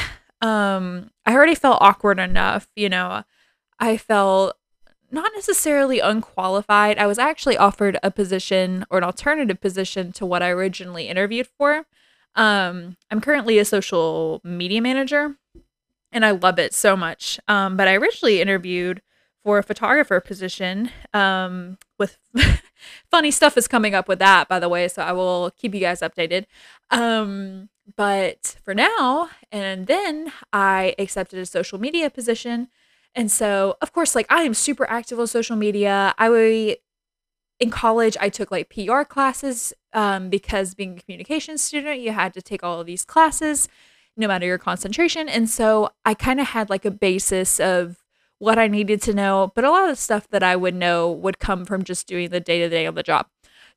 um, 0.41 1.11
I 1.25 1.35
already 1.35 1.55
felt 1.55 1.79
awkward 1.81 2.19
enough. 2.19 2.69
You 2.75 2.89
know, 2.89 3.25
I 3.79 3.97
felt 3.97 4.57
not 5.11 5.31
necessarily 5.35 6.01
unqualified. 6.01 6.99
I 6.99 7.07
was 7.07 7.19
actually 7.19 7.57
offered 7.57 7.99
a 8.03 8.11
position 8.11 8.85
or 8.91 8.99
an 8.99 9.05
alternative 9.05 9.61
position 9.61 10.13
to 10.13 10.27
what 10.27 10.43
I 10.43 10.51
originally 10.51 11.09
interviewed 11.09 11.47
for. 11.47 11.87
Um, 12.35 12.97
I'm 13.11 13.21
currently 13.21 13.59
a 13.59 13.65
social 13.65 14.41
media 14.45 14.83
manager 14.83 15.37
and 16.13 16.25
I 16.25 16.33
love 16.33 16.59
it 16.59 16.75
so 16.75 16.97
much. 16.97 17.39
Um, 17.49 17.77
but 17.77 17.89
I 17.89 17.95
originally 17.95 18.41
interviewed 18.41 19.01
for 19.47 19.59
a 19.59 19.63
photographer 19.63 20.19
position 20.19 20.91
um, 21.15 21.79
with 22.01 22.19
funny 23.13 23.31
stuff 23.31 23.57
is 23.57 23.69
coming 23.69 23.95
up 23.95 24.09
with 24.09 24.19
that, 24.19 24.49
by 24.49 24.59
the 24.59 24.69
way. 24.69 24.89
So 24.89 25.03
I 25.03 25.13
will 25.13 25.53
keep 25.57 25.73
you 25.73 25.81
guys 25.81 26.01
updated. 26.01 26.47
Um, 26.91 27.69
but 27.95 28.57
for 28.65 28.75
now, 28.75 29.31
and 29.53 29.87
then 29.87 30.33
I 30.53 30.97
accepted 30.99 31.39
a 31.39 31.47
social 31.47 31.79
media 31.79 32.11
position 32.11 32.67
and 33.17 33.33
so, 33.33 33.79
of 33.81 33.93
course, 33.95 34.15
like 34.15 34.27
I 34.29 34.43
am 34.43 34.53
super 34.53 34.89
active 34.91 35.19
on 35.19 35.27
social 35.27 35.57
media. 35.57 36.15
I 36.19 36.77
in 37.59 37.71
college 37.71 38.17
I 38.21 38.29
took 38.29 38.51
like 38.51 38.69
PR 38.69 39.03
classes 39.03 39.73
um, 39.95 40.29
because 40.29 40.75
being 40.75 40.99
a 40.99 41.01
communications 41.01 41.63
student, 41.63 42.01
you 42.01 42.13
had 42.13 42.35
to 42.35 42.43
take 42.43 42.63
all 42.63 42.79
of 42.79 42.87
these 42.87 43.07
classes 43.07 43.69
no 44.19 44.29
matter 44.29 44.47
your 44.47 44.59
concentration. 44.59 45.29
And 45.29 45.49
so 45.49 45.91
I 46.05 46.13
kind 46.13 46.41
of 46.41 46.49
had 46.49 46.69
like 46.69 46.85
a 46.85 46.91
basis 46.91 47.59
of 47.59 47.97
what 48.39 48.59
I 48.59 48.69
needed 48.69 49.01
to 49.03 49.15
know, 49.15 49.53
but 49.55 49.65
a 49.65 49.71
lot 49.71 49.89
of 49.89 49.99
stuff 49.99 50.29
that 50.29 50.43
I 50.43 50.57
would 50.57 50.75
know 50.75 51.11
would 51.11 51.39
come 51.39 51.65
from 51.65 51.85
just 51.85 52.07
doing 52.07 52.31
the 52.31 52.41
day 52.41 52.61
to 52.61 52.69
day 52.69 52.87
on 52.87 52.95
the 52.95 53.03
job. 53.03 53.27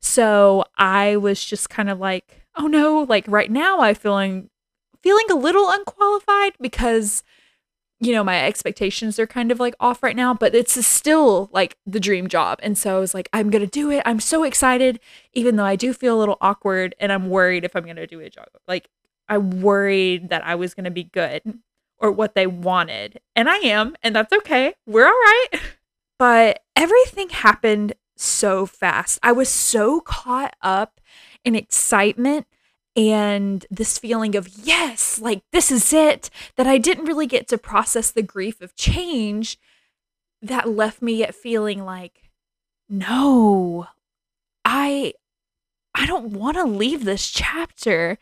So 0.00 0.64
I 0.76 1.16
was 1.16 1.44
just 1.44 1.70
kind 1.70 1.90
of 1.90 1.98
like, 1.98 2.44
oh 2.56 2.66
no, 2.66 3.06
like 3.08 3.24
right 3.28 3.50
now 3.50 3.80
I 3.80 3.94
feeling 3.94 4.50
feeling 5.02 5.26
a 5.30 5.34
little 5.34 5.70
unqualified 5.70 6.52
because 6.60 7.22
you 8.02 8.12
know, 8.12 8.24
my 8.24 8.42
expectations 8.46 9.18
are 9.18 9.26
kind 9.26 9.52
of 9.52 9.60
like 9.60 9.74
off 9.78 10.02
right 10.02 10.16
now, 10.16 10.32
but 10.32 10.54
it's 10.54 10.86
still 10.86 11.50
like 11.52 11.76
the 11.84 12.00
dream 12.00 12.28
job. 12.28 12.58
And 12.62 12.76
so 12.78 12.96
I 12.96 12.98
was 12.98 13.12
like, 13.12 13.28
I'm 13.34 13.50
to 13.60 13.70
do 13.70 13.90
it. 13.90 14.02
I'm 14.06 14.20
so 14.20 14.42
excited, 14.42 14.98
even 15.34 15.56
though 15.56 15.66
I 15.66 15.76
do 15.76 15.92
feel 15.92 16.16
a 16.16 16.18
little 16.18 16.38
awkward 16.40 16.94
and 16.98 17.12
I'm 17.12 17.28
worried 17.28 17.62
if 17.62 17.76
I'm 17.76 17.84
to 17.96 18.06
do 18.06 18.20
a 18.20 18.30
job. 18.30 18.46
Like, 18.66 18.88
I 19.28 19.36
worried 19.36 20.30
that 20.30 20.44
I 20.46 20.54
was 20.54 20.72
to 20.86 20.90
be 20.90 21.04
good 21.04 21.42
or 22.00 22.10
what 22.10 22.34
they 22.34 22.46
wanted. 22.46 23.20
And 23.36 23.48
I 23.48 23.58
am, 23.58 23.94
and 24.02 24.16
that's 24.16 24.32
okay. 24.32 24.74
We're 24.86 25.06
all 25.06 25.12
right. 25.12 25.48
But 26.18 26.64
everything 26.76 27.30
happened 27.30 27.94
so 28.14 28.66
fast. 28.66 29.18
I 29.22 29.32
was 29.32 29.48
so 29.48 30.02
caught 30.02 30.54
up 30.60 31.00
in 31.44 31.56
excitement 31.56 32.46
and 32.96 33.64
this 33.70 33.98
feeling 33.98 34.34
of 34.34 34.48
yes 34.64 35.20
like 35.20 35.42
this 35.52 35.70
is 35.70 35.92
it 35.92 36.28
that 36.56 36.66
i 36.66 36.76
didn't 36.76 37.04
really 37.04 37.26
get 37.26 37.46
to 37.46 37.56
process 37.56 38.10
the 38.10 38.22
grief 38.22 38.60
of 38.60 38.74
change 38.74 39.58
that 40.42 40.68
left 40.68 41.00
me 41.00 41.22
at 41.22 41.34
feeling 41.34 41.84
like 41.84 42.30
no 42.88 43.86
i 44.64 45.12
i 45.94 46.04
don't 46.04 46.32
want 46.32 46.56
to 46.56 46.64
leave 46.64 47.04
this 47.04 47.30
chapter 47.30 48.18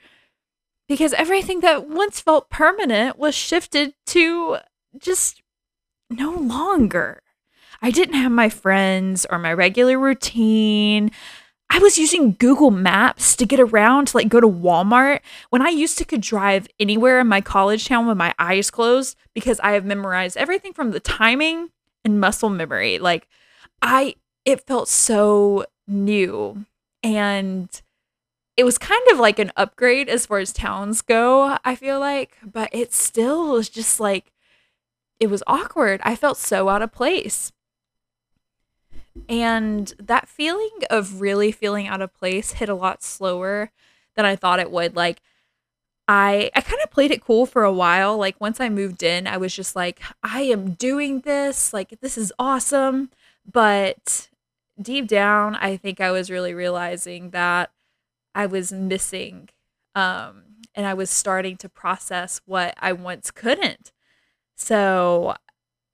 because 0.88 1.12
everything 1.12 1.61
that 1.61 1.88
once 1.88 2.21
felt 2.21 2.50
permanent 2.50 3.18
was 3.18 3.35
shifted 3.35 3.95
to 4.07 4.59
just 4.99 5.42
no 6.11 6.33
longer. 6.33 7.21
I 7.80 7.90
didn't 7.90 8.14
have 8.14 8.33
my 8.33 8.49
friends 8.49 9.26
or 9.30 9.38
my 9.38 9.52
regular 9.52 9.99
routine. 9.99 11.11
I 11.71 11.78
was 11.78 11.99
using 11.99 12.33
Google 12.33 12.71
Maps 12.71 13.37
to 13.37 13.47
get 13.47 13.61
around 13.61 14.09
to 14.09 14.16
like 14.16 14.28
go 14.28 14.40
to 14.40 14.49
Walmart. 14.49 15.21
When 15.50 15.62
I 15.62 15.68
used 15.68 15.99
to 15.99 16.04
could 16.04 16.23
drive 16.23 16.66
anywhere 16.80 17.21
in 17.21 17.28
my 17.28 17.40
college 17.40 17.87
town 17.87 18.07
with 18.07 18.16
my 18.16 18.35
eyes 18.38 18.71
closed 18.71 19.16
because 19.35 19.61
I 19.61 19.73
have 19.73 19.85
memorized 19.85 20.37
everything 20.37 20.73
from 20.73 20.92
the 20.92 21.00
timing 21.00 21.68
and 22.04 22.21
muscle 22.21 22.49
memory. 22.49 22.99
Like 22.99 23.28
I 23.83 24.16
it 24.45 24.66
felt 24.66 24.88
so 24.88 25.66
new. 25.87 26.64
And 27.02 27.68
it 28.58 28.64
was 28.64 28.76
kind 28.76 29.02
of 29.12 29.20
like 29.20 29.38
an 29.38 29.52
upgrade 29.56 30.08
as 30.08 30.26
far 30.26 30.40
as 30.40 30.52
towns 30.52 31.00
go, 31.00 31.56
I 31.64 31.76
feel 31.76 32.00
like, 32.00 32.36
but 32.44 32.68
it 32.72 32.92
still 32.92 33.52
was 33.52 33.68
just 33.68 34.00
like 34.00 34.32
it 35.20 35.30
was 35.30 35.44
awkward. 35.46 36.00
I 36.02 36.16
felt 36.16 36.36
so 36.38 36.68
out 36.68 36.82
of 36.82 36.90
place. 36.90 37.52
And 39.28 39.94
that 40.00 40.28
feeling 40.28 40.70
of 40.90 41.20
really 41.20 41.52
feeling 41.52 41.86
out 41.86 42.02
of 42.02 42.12
place 42.14 42.52
hit 42.52 42.68
a 42.68 42.74
lot 42.74 43.02
slower 43.04 43.70
than 44.16 44.24
I 44.24 44.34
thought 44.34 44.60
it 44.60 44.72
would. 44.72 44.96
Like 44.96 45.22
I 46.08 46.50
I 46.52 46.60
kind 46.60 46.82
of 46.82 46.90
played 46.90 47.12
it 47.12 47.24
cool 47.24 47.46
for 47.46 47.62
a 47.62 47.72
while. 47.72 48.16
Like 48.18 48.40
once 48.40 48.60
I 48.60 48.68
moved 48.70 49.04
in, 49.04 49.28
I 49.28 49.36
was 49.36 49.54
just 49.54 49.76
like, 49.76 50.00
I 50.24 50.42
am 50.42 50.72
doing 50.72 51.20
this. 51.20 51.72
Like 51.72 52.00
this 52.00 52.18
is 52.18 52.32
awesome. 52.40 53.10
But 53.50 54.28
deep 54.82 55.06
down, 55.06 55.54
I 55.54 55.76
think 55.76 56.00
I 56.00 56.10
was 56.10 56.28
really 56.28 56.54
realizing 56.54 57.30
that 57.30 57.70
I 58.35 58.47
was 58.47 58.73
missing 58.73 59.49
um 59.94 60.44
and 60.75 60.87
I 60.87 60.94
was 60.94 61.11
starting 61.11 61.56
to 61.58 61.68
process 61.68 62.40
what 62.47 62.75
I 62.78 62.92
once 62.92 63.30
couldn't. 63.30 63.92
So 64.54 65.35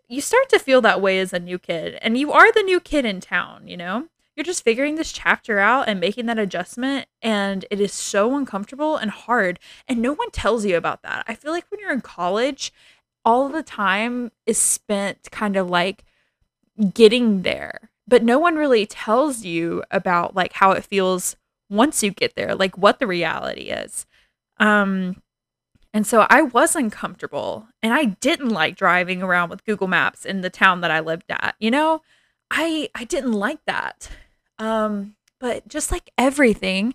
you 0.09 0.21
start 0.21 0.49
to 0.51 0.59
feel 0.59 0.81
that 0.83 1.01
way 1.01 1.19
as 1.19 1.33
a 1.33 1.39
new 1.39 1.59
kid 1.59 1.99
and 2.03 2.19
you 2.19 2.33
are 2.33 2.53
the 2.53 2.63
new 2.63 2.81
kid 2.81 3.05
in 3.05 3.21
town 3.21 3.67
you 3.67 3.77
know 3.77 4.07
you're 4.37 4.45
just 4.45 4.65
figuring 4.65 4.97
this 4.97 5.13
chapter 5.13 5.59
out 5.59 5.89
and 5.89 6.01
making 6.01 6.27
that 6.27 6.39
adjustment 6.39 7.07
and 7.23 7.65
it 7.71 7.81
is 7.81 7.93
so 7.93 8.37
uncomfortable 8.37 8.97
and 8.97 9.11
hard 9.11 9.59
and 9.89 10.01
no 10.03 10.13
one 10.13 10.31
tells 10.31 10.65
you 10.65 10.77
about 10.77 11.03
that 11.03 11.25
i 11.27 11.35
feel 11.35 11.53
like 11.53 11.65
when 11.71 11.81
you're 11.81 11.93
in 11.93 12.01
college 12.01 12.73
all 13.25 13.49
the 13.49 13.63
time 13.63 14.31
is 14.47 14.59
spent 14.59 15.31
kind 15.31 15.57
of 15.57 15.71
like 15.71 16.05
getting 16.93 17.43
there 17.43 17.91
but 18.07 18.23
no 18.23 18.39
one 18.39 18.57
really 18.57 18.85
tells 18.85 19.45
you 19.45 19.83
about 19.91 20.35
like 20.35 20.55
how 20.55 20.73
it 20.73 20.85
feels 20.85 21.37
once 21.75 22.03
you 22.03 22.11
get 22.11 22.35
there 22.37 22.55
like 22.55 22.77
what 22.79 22.99
the 22.99 23.07
reality 23.07 23.71
is 23.71 24.07
um 24.59 25.17
and 25.95 26.05
so 26.05 26.27
I 26.29 26.43
was 26.43 26.75
uncomfortable 26.75 27.69
and 27.81 27.95
I 27.95 28.07
didn't 28.07 28.49
like 28.49 28.75
driving 28.75 29.23
around 29.23 29.49
with 29.49 29.65
Google 29.65 29.87
Maps 29.87 30.25
in 30.27 30.41
the 30.41 30.51
town 30.51 30.81
that 30.81 30.91
I 30.91 30.99
lived 30.99 31.31
at. 31.31 31.55
You 31.61 31.71
know, 31.71 32.03
I 32.51 32.91
I 32.97 33.05
didn't 33.05 33.33
like 33.33 33.65
that. 33.67 34.11
Um 34.59 35.15
but 35.39 35.69
just 35.69 35.93
like 35.93 36.11
everything, 36.19 36.95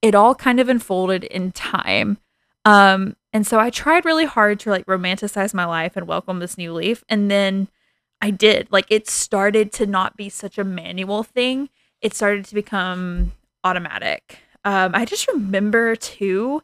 it 0.00 0.14
all 0.14 0.34
kind 0.36 0.60
of 0.60 0.68
unfolded 0.68 1.24
in 1.24 1.50
time. 1.50 2.18
Um 2.64 3.16
and 3.32 3.44
so 3.44 3.58
I 3.58 3.68
tried 3.68 4.04
really 4.04 4.26
hard 4.26 4.60
to 4.60 4.70
like 4.70 4.86
romanticize 4.86 5.52
my 5.52 5.64
life 5.64 5.96
and 5.96 6.06
welcome 6.06 6.38
this 6.38 6.56
new 6.56 6.72
leaf 6.72 7.02
and 7.08 7.28
then 7.28 7.66
I 8.20 8.30
did. 8.30 8.68
Like 8.70 8.86
it 8.90 9.08
started 9.08 9.72
to 9.72 9.86
not 9.86 10.16
be 10.16 10.28
such 10.28 10.56
a 10.56 10.64
manual 10.64 11.24
thing. 11.24 11.68
It 12.00 12.14
started 12.14 12.44
to 12.44 12.54
become 12.54 13.32
automatic. 13.66 14.38
Um 14.64 14.94
I 14.94 15.04
just 15.04 15.28
remember 15.28 15.96
too 15.96 16.62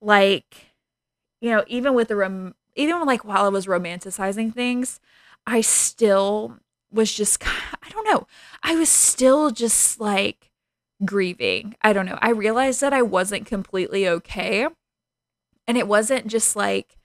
like 0.00 0.70
you 1.40 1.50
know, 1.50 1.64
even 1.68 1.94
with 1.94 2.08
the 2.08 2.16
rom- 2.16 2.54
even 2.74 3.04
like 3.04 3.24
while 3.24 3.44
I 3.44 3.48
was 3.48 3.66
romanticizing 3.66 4.54
things, 4.54 5.00
I 5.46 5.60
still 5.60 6.58
was 6.92 7.12
just 7.12 7.42
I 7.46 7.88
don't 7.90 8.06
know. 8.06 8.26
I 8.62 8.76
was 8.76 8.88
still 8.88 9.50
just 9.50 10.00
like 10.00 10.50
grieving. 11.04 11.74
I 11.82 11.92
don't 11.92 12.06
know. 12.06 12.18
I 12.20 12.30
realized 12.30 12.80
that 12.80 12.92
I 12.92 13.02
wasn't 13.02 13.46
completely 13.46 14.08
okay. 14.08 14.66
And 15.66 15.78
it 15.78 15.88
wasn't 15.88 16.26
just 16.26 16.56
like 16.56 16.98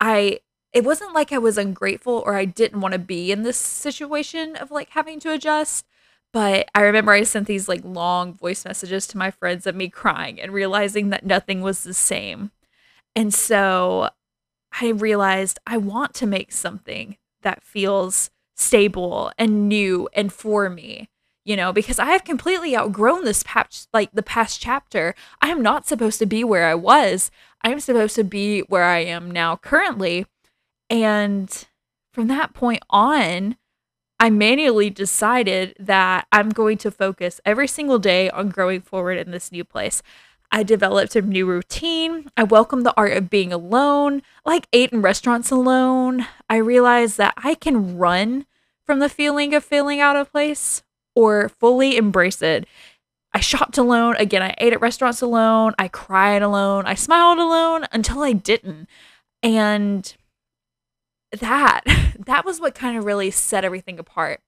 I 0.00 0.40
it 0.72 0.84
wasn't 0.84 1.14
like 1.14 1.32
I 1.32 1.38
was 1.38 1.56
ungrateful 1.56 2.22
or 2.26 2.34
I 2.34 2.44
didn't 2.44 2.80
want 2.80 2.92
to 2.92 2.98
be 2.98 3.30
in 3.30 3.42
this 3.44 3.56
situation 3.56 4.56
of 4.56 4.70
like 4.70 4.90
having 4.90 5.20
to 5.20 5.32
adjust, 5.32 5.86
But 6.34 6.68
I 6.74 6.80
remember 6.82 7.12
I 7.12 7.22
sent 7.22 7.46
these 7.46 7.68
like 7.68 7.82
long 7.84 8.34
voice 8.34 8.64
messages 8.64 9.06
to 9.06 9.16
my 9.16 9.30
friends 9.30 9.68
of 9.68 9.76
me 9.76 9.88
crying 9.88 10.40
and 10.40 10.52
realizing 10.52 11.10
that 11.10 11.24
nothing 11.24 11.60
was 11.60 11.84
the 11.84 11.94
same. 11.94 12.50
And 13.14 13.32
so 13.32 14.10
I 14.80 14.88
realized 14.88 15.60
I 15.64 15.76
want 15.76 16.12
to 16.14 16.26
make 16.26 16.50
something 16.50 17.18
that 17.42 17.62
feels 17.62 18.30
stable 18.56 19.30
and 19.38 19.68
new 19.68 20.08
and 20.12 20.32
for 20.32 20.70
me 20.70 21.08
you 21.44 21.56
know 21.56 21.72
because 21.72 21.98
i 21.98 22.12
have 22.12 22.22
completely 22.22 22.76
outgrown 22.76 23.24
this 23.24 23.42
past 23.42 23.88
like 23.92 24.12
the 24.12 24.22
past 24.22 24.60
chapter. 24.60 25.12
I 25.42 25.48
am 25.48 25.60
not 25.60 25.88
supposed 25.88 26.20
to 26.20 26.26
be 26.26 26.44
where 26.44 26.66
i 26.66 26.74
was. 26.74 27.32
I'm 27.62 27.80
supposed 27.80 28.14
to 28.14 28.22
be 28.22 28.60
where 28.60 28.84
i 28.84 29.00
am 29.00 29.30
now 29.30 29.56
currently. 29.56 30.26
And 30.88 31.50
from 32.12 32.28
that 32.28 32.54
point 32.54 32.84
on 32.90 33.56
i 34.24 34.30
manually 34.30 34.90
decided 34.90 35.74
that 35.78 36.26
i'm 36.32 36.48
going 36.48 36.78
to 36.78 36.90
focus 36.90 37.40
every 37.44 37.68
single 37.68 37.98
day 37.98 38.30
on 38.30 38.48
growing 38.48 38.80
forward 38.80 39.18
in 39.18 39.30
this 39.30 39.52
new 39.52 39.64
place 39.64 40.02
I 40.52 40.62
developed 40.62 41.16
a 41.16 41.22
new 41.22 41.46
routine. 41.46 42.30
I 42.36 42.44
welcomed 42.44 42.86
the 42.86 42.94
art 42.96 43.16
of 43.16 43.28
being 43.28 43.52
alone, 43.52 44.22
like 44.46 44.68
ate 44.72 44.92
in 44.92 45.02
restaurants 45.02 45.50
alone. 45.50 46.28
I 46.48 46.58
realized 46.58 47.18
that 47.18 47.34
I 47.36 47.56
can 47.56 47.98
run 47.98 48.46
from 48.86 49.00
the 49.00 49.08
feeling 49.08 49.52
of 49.52 49.64
feeling 49.64 49.98
out 49.98 50.14
of 50.14 50.30
place 50.30 50.84
or 51.16 51.48
fully 51.48 51.96
embrace 51.96 52.40
it. 52.40 52.68
I 53.32 53.40
shopped 53.40 53.78
alone. 53.78 54.14
Again, 54.16 54.42
I 54.42 54.54
ate 54.58 54.72
at 54.72 54.80
restaurants 54.80 55.20
alone. 55.20 55.74
I 55.76 55.88
cried 55.88 56.40
alone. 56.40 56.86
I 56.86 56.94
smiled 56.94 57.38
alone 57.38 57.86
until 57.90 58.22
I 58.22 58.32
didn't. 58.32 58.88
And 59.42 60.14
that 61.40 61.82
that 62.26 62.44
was 62.44 62.60
what 62.60 62.74
kind 62.74 62.96
of 62.96 63.04
really 63.04 63.30
set 63.30 63.64
everything 63.64 63.98
apart. 63.98 64.40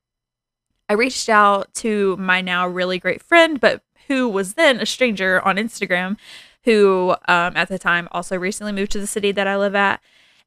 I 0.88 0.94
reached 0.94 1.28
out 1.28 1.74
to 1.74 2.16
my 2.16 2.40
now 2.40 2.66
really 2.66 2.98
great 2.98 3.22
friend, 3.22 3.60
but 3.60 3.82
who 4.06 4.28
was 4.28 4.54
then 4.54 4.80
a 4.80 4.86
stranger 4.86 5.40
on 5.44 5.56
Instagram, 5.56 6.16
who 6.64 7.16
um, 7.26 7.56
at 7.56 7.68
the 7.68 7.78
time 7.78 8.08
also 8.12 8.36
recently 8.36 8.72
moved 8.72 8.92
to 8.92 9.00
the 9.00 9.06
city 9.06 9.32
that 9.32 9.46
I 9.46 9.56
live 9.56 9.74
at. 9.74 10.00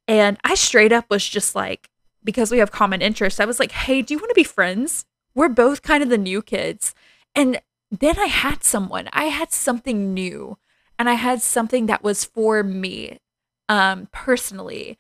And 0.08 0.38
I 0.44 0.56
straight 0.56 0.92
up 0.92 1.10
was 1.10 1.28
just 1.28 1.56
like, 1.56 1.90
because 2.24 2.52
we 2.52 2.60
have 2.60 2.72
common 2.72 3.02
interests, 3.02 3.40
I 3.40 3.46
was 3.46 3.60
like, 3.60 3.72
hey, 3.72 4.02
do 4.02 4.14
you 4.14 4.18
want 4.18 4.30
to 4.30 4.36
be 4.36 4.44
friends? 4.44 5.06
We're 5.36 5.50
both 5.50 5.82
kind 5.82 6.04
of 6.04 6.10
the 6.10 6.18
new 6.18 6.42
kids. 6.42 6.94
And 7.36 7.62
then 7.92 8.20
I 8.20 8.26
had 8.26 8.64
someone, 8.64 9.10
I 9.14 9.26
had 9.26 9.52
something 9.52 10.14
new, 10.14 10.58
and 10.98 11.10
I 11.10 11.14
had 11.14 11.42
something 11.42 11.86
that 11.86 12.04
was 12.04 12.26
for 12.26 12.64
me 12.64 13.20
um, 13.68 14.10
personally. 14.12 14.98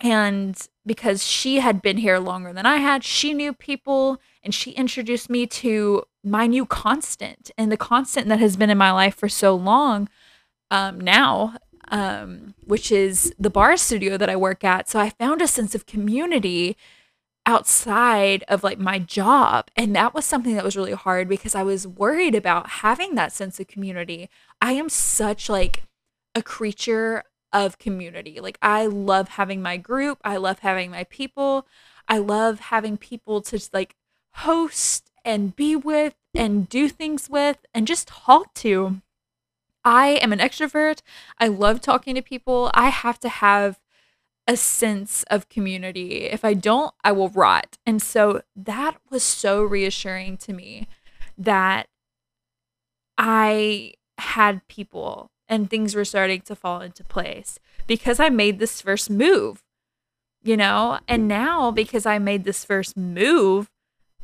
And 0.00 0.56
because 0.86 1.26
she 1.26 1.60
had 1.60 1.82
been 1.82 1.98
here 1.98 2.18
longer 2.18 2.52
than 2.52 2.66
I 2.66 2.76
had, 2.76 3.04
she 3.04 3.34
knew 3.34 3.52
people 3.52 4.20
and 4.42 4.54
she 4.54 4.72
introduced 4.72 5.28
me 5.28 5.46
to 5.46 6.04
my 6.24 6.46
new 6.46 6.64
constant 6.66 7.50
and 7.58 7.70
the 7.70 7.76
constant 7.76 8.28
that 8.28 8.40
has 8.40 8.56
been 8.56 8.70
in 8.70 8.78
my 8.78 8.92
life 8.92 9.14
for 9.14 9.28
so 9.28 9.54
long 9.54 10.08
um, 10.70 11.00
now, 11.00 11.56
um, 11.88 12.54
which 12.64 12.90
is 12.90 13.34
the 13.38 13.50
barre 13.50 13.76
studio 13.76 14.16
that 14.16 14.30
I 14.30 14.36
work 14.36 14.64
at. 14.64 14.88
So 14.88 14.98
I 14.98 15.10
found 15.10 15.42
a 15.42 15.48
sense 15.48 15.74
of 15.74 15.86
community 15.86 16.76
outside 17.46 18.44
of 18.48 18.62
like 18.62 18.78
my 18.78 18.98
job. 18.98 19.70
And 19.76 19.94
that 19.96 20.14
was 20.14 20.24
something 20.24 20.54
that 20.54 20.64
was 20.64 20.76
really 20.76 20.92
hard 20.92 21.28
because 21.28 21.54
I 21.54 21.62
was 21.62 21.86
worried 21.86 22.34
about 22.34 22.68
having 22.68 23.14
that 23.14 23.32
sense 23.32 23.58
of 23.60 23.66
community. 23.66 24.28
I 24.60 24.72
am 24.72 24.88
such 24.88 25.48
like 25.48 25.84
a 26.34 26.42
creature 26.42 27.24
of 27.52 27.78
community. 27.78 28.40
Like 28.40 28.58
I 28.62 28.86
love 28.86 29.30
having 29.30 29.62
my 29.62 29.76
group, 29.76 30.18
I 30.24 30.36
love 30.36 30.60
having 30.60 30.90
my 30.90 31.04
people. 31.04 31.66
I 32.08 32.18
love 32.18 32.58
having 32.58 32.96
people 32.96 33.40
to 33.42 33.60
like 33.72 33.94
host 34.32 35.10
and 35.24 35.54
be 35.54 35.76
with 35.76 36.14
and 36.34 36.68
do 36.68 36.88
things 36.88 37.30
with 37.30 37.58
and 37.72 37.86
just 37.86 38.08
talk 38.08 38.52
to. 38.54 39.00
I 39.84 40.08
am 40.08 40.32
an 40.32 40.40
extrovert. 40.40 41.02
I 41.38 41.48
love 41.48 41.80
talking 41.80 42.16
to 42.16 42.22
people. 42.22 42.70
I 42.74 42.88
have 42.88 43.20
to 43.20 43.28
have 43.28 43.80
a 44.46 44.56
sense 44.56 45.22
of 45.30 45.48
community. 45.48 46.24
If 46.24 46.44
I 46.44 46.54
don't, 46.54 46.92
I 47.04 47.12
will 47.12 47.28
rot. 47.28 47.78
And 47.86 48.02
so 48.02 48.42
that 48.56 48.96
was 49.08 49.22
so 49.22 49.62
reassuring 49.62 50.36
to 50.38 50.52
me 50.52 50.88
that 51.38 51.86
I 53.16 53.94
had 54.18 54.66
people 54.66 55.30
and 55.50 55.68
things 55.68 55.94
were 55.94 56.04
starting 56.04 56.40
to 56.42 56.54
fall 56.54 56.80
into 56.80 57.02
place 57.04 57.58
because 57.88 58.20
I 58.20 58.28
made 58.30 58.60
this 58.60 58.80
first 58.80 59.10
move, 59.10 59.64
you 60.42 60.56
know? 60.56 61.00
And 61.08 61.26
now, 61.26 61.72
because 61.72 62.06
I 62.06 62.18
made 62.20 62.44
this 62.44 62.64
first 62.64 62.96
move, 62.96 63.68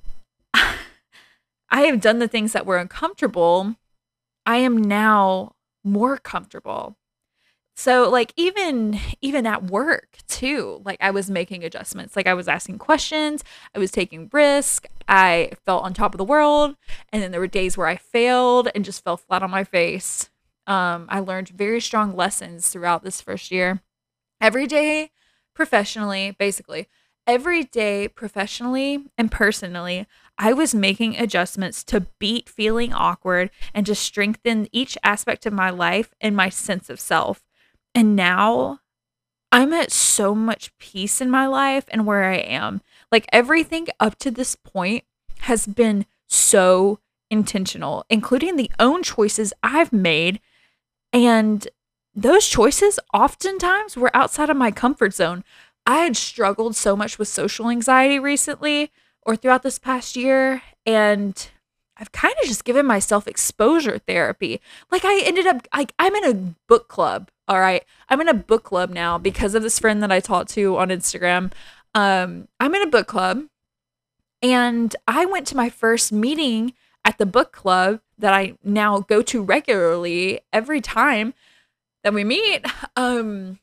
I 0.54 1.82
have 1.82 2.00
done 2.00 2.20
the 2.20 2.28
things 2.28 2.52
that 2.52 2.64
were 2.64 2.78
uncomfortable. 2.78 3.74
I 4.46 4.58
am 4.58 4.78
now 4.78 5.56
more 5.84 6.16
comfortable. 6.16 6.96
So 7.78 8.08
like 8.08 8.32
even 8.36 8.98
even 9.20 9.46
at 9.46 9.64
work 9.64 10.18
too, 10.28 10.80
like 10.84 10.96
I 11.00 11.10
was 11.10 11.28
making 11.28 11.62
adjustments. 11.62 12.16
Like 12.16 12.26
I 12.26 12.32
was 12.32 12.48
asking 12.48 12.78
questions, 12.78 13.44
I 13.74 13.78
was 13.78 13.90
taking 13.90 14.30
risk, 14.32 14.86
I 15.08 15.50
felt 15.66 15.84
on 15.84 15.92
top 15.92 16.14
of 16.14 16.18
the 16.18 16.24
world, 16.24 16.76
and 17.12 17.22
then 17.22 17.32
there 17.32 17.40
were 17.40 17.46
days 17.46 17.76
where 17.76 17.86
I 17.86 17.96
failed 17.96 18.68
and 18.74 18.82
just 18.82 19.04
fell 19.04 19.18
flat 19.18 19.42
on 19.42 19.50
my 19.50 19.62
face. 19.62 20.30
Um, 20.66 21.06
I 21.08 21.20
learned 21.20 21.48
very 21.48 21.80
strong 21.80 22.16
lessons 22.16 22.68
throughout 22.68 23.04
this 23.04 23.20
first 23.20 23.50
year. 23.50 23.82
Every 24.40 24.66
day 24.66 25.10
professionally, 25.54 26.36
basically, 26.38 26.88
every 27.26 27.64
day 27.64 28.08
professionally 28.08 29.04
and 29.16 29.30
personally, 29.30 30.06
I 30.38 30.52
was 30.52 30.74
making 30.74 31.16
adjustments 31.16 31.82
to 31.84 32.06
beat 32.18 32.48
feeling 32.48 32.92
awkward 32.92 33.50
and 33.74 33.86
to 33.86 33.94
strengthen 33.94 34.68
each 34.72 34.98
aspect 35.02 35.46
of 35.46 35.52
my 35.52 35.70
life 35.70 36.14
and 36.20 36.36
my 36.36 36.48
sense 36.48 36.90
of 36.90 37.00
self. 37.00 37.42
And 37.94 38.14
now 38.14 38.80
I'm 39.50 39.72
at 39.72 39.90
so 39.90 40.34
much 40.34 40.76
peace 40.78 41.20
in 41.20 41.30
my 41.30 41.46
life 41.46 41.84
and 41.88 42.06
where 42.06 42.24
I 42.24 42.36
am. 42.36 42.82
Like 43.10 43.26
everything 43.32 43.88
up 43.98 44.18
to 44.18 44.30
this 44.30 44.54
point 44.54 45.04
has 45.40 45.66
been 45.66 46.06
so 46.26 46.98
intentional, 47.30 48.04
including 48.10 48.56
the 48.56 48.70
own 48.78 49.02
choices 49.02 49.52
I've 49.62 49.92
made. 49.92 50.40
And 51.16 51.66
those 52.14 52.46
choices 52.46 53.00
oftentimes 53.14 53.96
were 53.96 54.14
outside 54.14 54.50
of 54.50 54.56
my 54.58 54.70
comfort 54.70 55.14
zone. 55.14 55.44
I 55.86 56.00
had 56.00 56.14
struggled 56.14 56.76
so 56.76 56.94
much 56.94 57.18
with 57.18 57.26
social 57.26 57.70
anxiety 57.70 58.18
recently 58.18 58.92
or 59.22 59.34
throughout 59.34 59.62
this 59.62 59.78
past 59.78 60.14
year. 60.14 60.60
And 60.84 61.48
I've 61.96 62.12
kind 62.12 62.34
of 62.42 62.48
just 62.48 62.66
given 62.66 62.84
myself 62.84 63.26
exposure 63.26 63.98
therapy. 63.98 64.60
Like 64.90 65.06
I 65.06 65.22
ended 65.24 65.46
up 65.46 65.66
like 65.74 65.94
I'm 65.98 66.14
in 66.16 66.24
a 66.24 66.54
book 66.68 66.88
club. 66.88 67.30
All 67.48 67.60
right. 67.60 67.82
I'm 68.10 68.20
in 68.20 68.28
a 68.28 68.34
book 68.34 68.64
club 68.64 68.90
now 68.90 69.16
because 69.16 69.54
of 69.54 69.62
this 69.62 69.78
friend 69.78 70.02
that 70.02 70.12
I 70.12 70.20
talked 70.20 70.50
to 70.50 70.76
on 70.76 70.88
Instagram. 70.90 71.50
Um, 71.94 72.48
I'm 72.60 72.74
in 72.74 72.82
a 72.82 72.90
book 72.90 73.06
club 73.06 73.44
and 74.42 74.94
I 75.08 75.24
went 75.24 75.46
to 75.46 75.56
my 75.56 75.70
first 75.70 76.12
meeting 76.12 76.74
at 77.06 77.18
the 77.18 77.24
book 77.24 77.52
club 77.52 78.00
that 78.18 78.34
I 78.34 78.54
now 78.64 78.98
go 78.98 79.22
to 79.22 79.42
regularly 79.42 80.40
every 80.52 80.80
time 80.80 81.34
that 82.02 82.12
we 82.12 82.24
meet. 82.24 82.66
Um, 82.96 83.60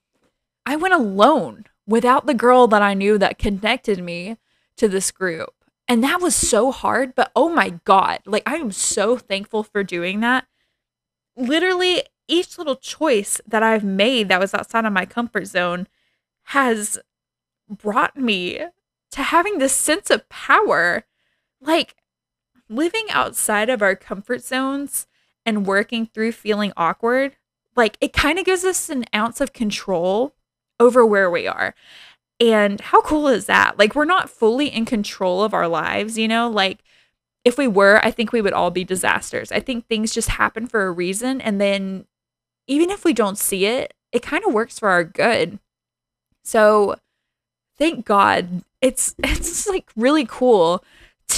I 0.66 0.78
went 0.78 0.94
alone 0.94 1.66
without 1.86 2.26
the 2.26 2.34
girl 2.34 2.68
that 2.68 2.82
I 2.82 2.94
knew 2.94 3.18
that 3.18 3.38
connected 3.38 4.02
me 4.02 4.38
to 4.78 4.88
this 4.88 5.12
group. 5.12 5.54
And 5.90 6.02
that 6.04 6.22
was 6.22 6.36
so 6.36 6.72
hard, 6.72 7.14
but 7.16 7.32
oh 7.36 7.50
my 7.50 7.82
God, 7.84 8.20
like 8.26 8.44
I 8.46 8.56
am 8.56 8.72
so 8.72 9.18
thankful 9.18 9.64
for 9.64 9.84
doing 9.84 10.22
that. 10.22 10.48
Literally, 11.36 12.04
each 12.30 12.58
little 12.58 12.78
choice 12.78 13.42
that 13.46 13.62
I've 13.62 13.84
made 13.84 14.30
that 14.30 14.40
was 14.40 14.54
outside 14.54 14.86
of 14.86 14.94
my 14.94 15.06
comfort 15.06 15.48
zone 15.48 15.88
has 16.44 16.98
brought 17.70 18.16
me 18.16 18.60
to 19.12 19.24
having 19.24 19.58
this 19.58 19.74
sense 19.74 20.10
of 20.10 20.30
power. 20.30 21.04
Like 21.60 21.96
living 22.76 23.06
outside 23.10 23.70
of 23.70 23.82
our 23.82 23.96
comfort 23.96 24.44
zones 24.44 25.08
and 25.46 25.66
working 25.66 26.06
through 26.06 26.32
feeling 26.32 26.74
awkward, 26.78 27.36
like 27.76 27.98
it 28.02 28.14
kind 28.14 28.40
of 28.40 28.46
gives 28.46 28.64
us 28.64 28.90
an 28.90 29.06
ounce 29.16 29.42
of 29.42 29.54
control 29.54 30.34
over 30.80 31.06
where 31.06 31.30
we 31.30 31.48
are. 31.48 31.76
And 32.40 32.82
how 32.82 33.02
cool 33.02 33.28
is 33.28 33.46
that? 33.46 33.78
Like, 33.78 33.96
we're 33.96 34.06
not 34.06 34.30
fully 34.30 34.68
in 34.68 34.86
control 34.86 35.44
of 35.44 35.54
our 35.54 35.68
lives, 35.68 36.18
you 36.18 36.28
know? 36.28 36.50
Like, 36.50 36.80
if 37.46 37.58
we 37.58 37.68
were, 37.68 38.00
I 38.04 38.12
think 38.12 38.32
we 38.32 38.42
would 38.42 38.54
all 38.54 38.72
be 38.72 38.84
disasters. 38.84 39.52
I 39.52 39.60
think 39.60 39.88
things 39.88 40.14
just 40.14 40.30
happen 40.30 40.68
for 40.68 40.86
a 40.86 40.92
reason. 40.92 41.40
And 41.42 41.62
then, 41.62 42.06
even 42.68 42.90
if 42.90 43.06
we 43.06 43.14
don't 43.14 43.38
see 43.38 43.66
it, 43.66 43.94
it 44.12 44.24
kind 44.24 44.44
of 44.46 44.54
works 44.54 44.80
for 44.80 44.90
our 44.90 45.04
good. 45.04 45.60
So, 46.44 46.96
thank 47.78 48.06
God. 48.06 48.64
It's 48.82 49.16
it's 49.20 49.68
like 49.68 49.90
really 49.96 50.26
cool 50.26 50.84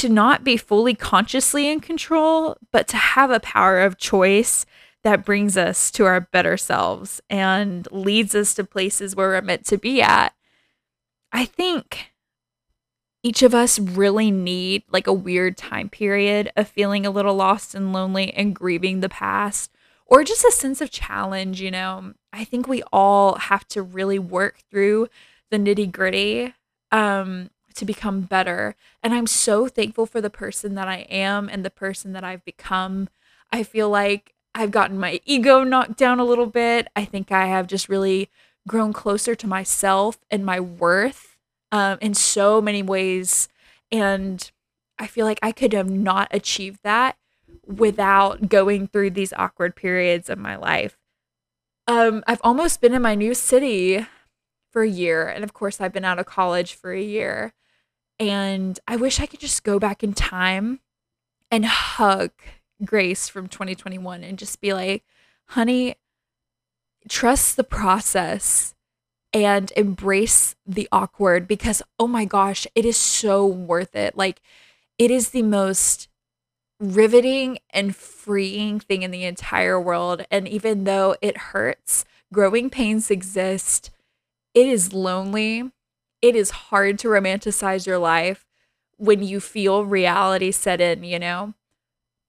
to 0.01 0.09
not 0.09 0.43
be 0.43 0.57
fully 0.57 0.93
consciously 0.93 1.69
in 1.69 1.79
control, 1.79 2.57
but 2.71 2.87
to 2.89 2.97
have 2.97 3.31
a 3.31 3.39
power 3.39 3.79
of 3.79 3.97
choice 3.97 4.65
that 5.03 5.25
brings 5.25 5.55
us 5.55 5.91
to 5.91 6.05
our 6.05 6.21
better 6.21 6.57
selves 6.57 7.21
and 7.29 7.87
leads 7.91 8.33
us 8.33 8.53
to 8.55 8.63
places 8.63 9.15
where 9.15 9.29
we're 9.29 9.41
meant 9.41 9.65
to 9.67 9.77
be 9.77 10.01
at. 10.01 10.33
I 11.31 11.45
think 11.45 12.11
each 13.21 13.43
of 13.43 13.55
us 13.55 13.79
really 13.79 14.31
need 14.31 14.83
like 14.91 15.07
a 15.07 15.13
weird 15.13 15.57
time 15.57 15.89
period 15.89 16.51
of 16.55 16.67
feeling 16.67 17.05
a 17.05 17.11
little 17.11 17.35
lost 17.35 17.75
and 17.75 17.93
lonely 17.93 18.33
and 18.33 18.55
grieving 18.55 18.99
the 18.99 19.09
past 19.09 19.71
or 20.05 20.23
just 20.23 20.43
a 20.43 20.51
sense 20.51 20.81
of 20.81 20.91
challenge, 20.91 21.61
you 21.61 21.71
know. 21.71 22.13
I 22.31 22.43
think 22.43 22.67
we 22.67 22.83
all 22.93 23.35
have 23.35 23.67
to 23.69 23.81
really 23.81 24.19
work 24.19 24.59
through 24.69 25.07
the 25.49 25.57
nitty 25.57 25.91
gritty 25.91 26.53
um, 26.91 27.49
to 27.75 27.85
become 27.85 28.21
better. 28.21 28.75
And 29.03 29.13
I'm 29.13 29.27
so 29.27 29.67
thankful 29.67 30.05
for 30.05 30.21
the 30.21 30.29
person 30.29 30.75
that 30.75 30.87
I 30.87 31.07
am 31.09 31.49
and 31.49 31.63
the 31.63 31.69
person 31.69 32.13
that 32.13 32.23
I've 32.23 32.43
become. 32.45 33.09
I 33.51 33.63
feel 33.63 33.89
like 33.89 34.33
I've 34.53 34.71
gotten 34.71 34.99
my 34.99 35.19
ego 35.25 35.63
knocked 35.63 35.97
down 35.97 36.19
a 36.19 36.25
little 36.25 36.45
bit. 36.45 36.87
I 36.95 37.05
think 37.05 37.31
I 37.31 37.47
have 37.47 37.67
just 37.67 37.89
really 37.89 38.29
grown 38.67 38.93
closer 38.93 39.35
to 39.35 39.47
myself 39.47 40.17
and 40.31 40.45
my 40.45 40.59
worth 40.59 41.37
um, 41.71 41.97
in 42.01 42.13
so 42.13 42.61
many 42.61 42.81
ways. 42.81 43.49
And 43.91 44.49
I 44.97 45.07
feel 45.07 45.25
like 45.25 45.39
I 45.43 45.51
could 45.51 45.73
have 45.73 45.89
not 45.89 46.29
achieved 46.31 46.79
that 46.83 47.17
without 47.65 48.49
going 48.49 48.87
through 48.87 49.11
these 49.11 49.33
awkward 49.33 49.75
periods 49.75 50.29
of 50.29 50.37
my 50.37 50.55
life. 50.55 50.97
Um, 51.87 52.23
I've 52.25 52.41
almost 52.43 52.81
been 52.81 52.93
in 52.93 53.01
my 53.01 53.15
new 53.15 53.33
city 53.33 54.05
for 54.71 54.83
a 54.83 54.89
year. 54.89 55.27
And 55.27 55.43
of 55.43 55.53
course, 55.53 55.79
I've 55.79 55.93
been 55.93 56.05
out 56.05 56.19
of 56.19 56.25
college 56.25 56.73
for 56.73 56.93
a 56.93 57.01
year. 57.01 57.53
And 58.19 58.79
I 58.87 58.95
wish 58.95 59.19
I 59.19 59.25
could 59.25 59.39
just 59.39 59.63
go 59.63 59.79
back 59.79 60.03
in 60.03 60.13
time 60.13 60.79
and 61.51 61.65
hug 61.65 62.31
Grace 62.83 63.29
from 63.29 63.47
2021 63.47 64.23
and 64.23 64.37
just 64.37 64.61
be 64.61 64.73
like, 64.73 65.03
honey, 65.47 65.95
trust 67.07 67.55
the 67.55 67.63
process 67.63 68.73
and 69.33 69.71
embrace 69.75 70.55
the 70.65 70.87
awkward 70.91 71.47
because, 71.47 71.81
oh 71.99 72.07
my 72.07 72.25
gosh, 72.25 72.65
it 72.73 72.85
is 72.85 72.97
so 72.97 73.45
worth 73.45 73.95
it. 73.95 74.15
Like, 74.15 74.41
it 74.97 75.11
is 75.11 75.29
the 75.29 75.43
most 75.43 76.07
riveting 76.79 77.59
and 77.69 77.95
freeing 77.95 78.79
thing 78.79 79.03
in 79.03 79.11
the 79.11 79.25
entire 79.25 79.79
world. 79.79 80.25
And 80.31 80.47
even 80.47 80.85
though 80.85 81.15
it 81.21 81.37
hurts, 81.37 82.05
growing 82.33 82.69
pains 82.69 83.11
exist. 83.11 83.91
It 84.53 84.67
is 84.67 84.93
lonely. 84.93 85.71
It 86.25 86.35
is 86.35 86.49
hard 86.49 86.97
to 86.99 87.07
romanticize 87.07 87.85
your 87.85 87.99
life 87.99 88.47
when 88.97 89.21
you 89.21 89.39
feel 89.39 89.85
reality 89.85 90.49
set 90.49 90.81
in, 90.81 91.03
you 91.03 91.19
know? 91.19 91.53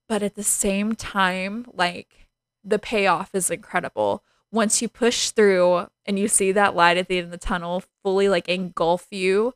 But 0.07 0.21
at 0.21 0.35
the 0.35 0.43
same 0.43 0.93
time, 0.93 1.65
like 1.73 2.27
the 2.63 2.77
payoff 2.77 3.33
is 3.33 3.49
incredible. 3.49 4.23
Once 4.51 4.83
you 4.83 4.87
push 4.87 5.31
through 5.31 5.87
and 6.05 6.19
you 6.19 6.27
see 6.27 6.51
that 6.51 6.75
light 6.75 6.97
at 6.97 7.07
the 7.07 7.17
end 7.17 7.25
of 7.25 7.31
the 7.31 7.39
tunnel 7.39 7.85
fully 8.03 8.29
like 8.29 8.47
engulf 8.47 9.07
you, 9.09 9.55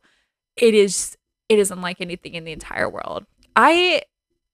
it 0.56 0.74
is 0.74 1.16
it 1.48 1.60
is 1.60 1.70
unlike 1.70 2.00
anything 2.00 2.34
in 2.34 2.42
the 2.42 2.50
entire 2.50 2.88
world. 2.88 3.26
I 3.54 4.02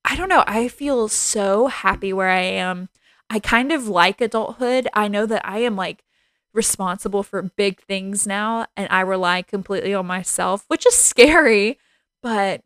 I 0.05 0.17
don't 0.17 0.29
know. 0.29 0.45
I 0.47 0.69
feel 0.69 1.09
so 1.09 1.69
happy 1.69 2.13
where 2.13 2.29
I 2.29 2.43
am. 2.43 2.91
I 3.31 3.39
kind 3.39 3.73
of 3.73 3.89
like 3.89 4.21
adulthood. 4.21 4.87
I 4.93 5.09
know 5.09 5.25
that 5.25 5.49
I 5.49 5.61
am 5.61 5.77
like 5.77 6.05
responsible 6.59 7.23
for 7.23 7.41
big 7.41 7.81
things 7.81 8.27
now 8.27 8.67
and 8.77 8.89
I 8.91 9.01
rely 9.01 9.43
completely 9.43 9.95
on 9.95 10.07
myself, 10.07 10.65
which 10.69 10.85
is 10.85 10.95
scary, 10.95 11.79
but 12.21 12.63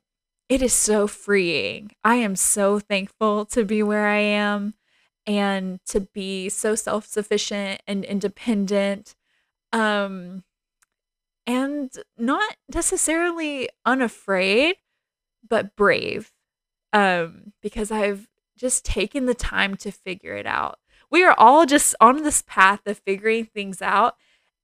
it 0.49 0.63
is 0.63 0.73
so 0.73 1.07
freeing. 1.07 1.93
I 2.03 2.17
am 2.17 2.35
so 2.35 2.81
thankful 2.81 3.45
to 3.47 3.65
be 3.65 3.83
where 3.83 4.09
I 4.09 4.19
am 4.19 4.75
and 5.27 5.79
to 5.87 6.01
be 6.01 6.49
so 6.49 6.75
self-sufficient 6.75 7.81
and 7.87 8.05
independent 8.05 9.15
um 9.73 10.43
and 11.47 11.91
not 12.19 12.57
necessarily 12.75 13.69
unafraid 13.85 14.77
but 15.49 15.77
brave 15.77 16.33
um, 16.93 17.53
because 17.63 17.91
I've 17.91 18.29
just 18.57 18.85
taken 18.85 19.27
the 19.27 19.35
time 19.35 19.77
to 19.77 19.91
figure 19.91 20.37
it 20.37 20.47
out. 20.47 20.79
We 21.13 21.23
are 21.25 21.35
all 21.37 21.67
just 21.67 21.95
on 22.01 22.23
this 22.23 22.43
path 22.43 22.87
of 22.87 22.99
figuring 22.99 23.45
things 23.45 23.83
out. 23.83 24.17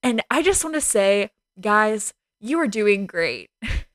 And 0.03 0.23
I 0.31 0.43
just 0.43 0.65
want 0.65 0.75
to 0.75 0.81
say, 0.81 1.31
guys, 1.61 2.15
you 2.41 2.59
are 2.59 2.67
doing 2.67 3.07
great. 3.07 3.51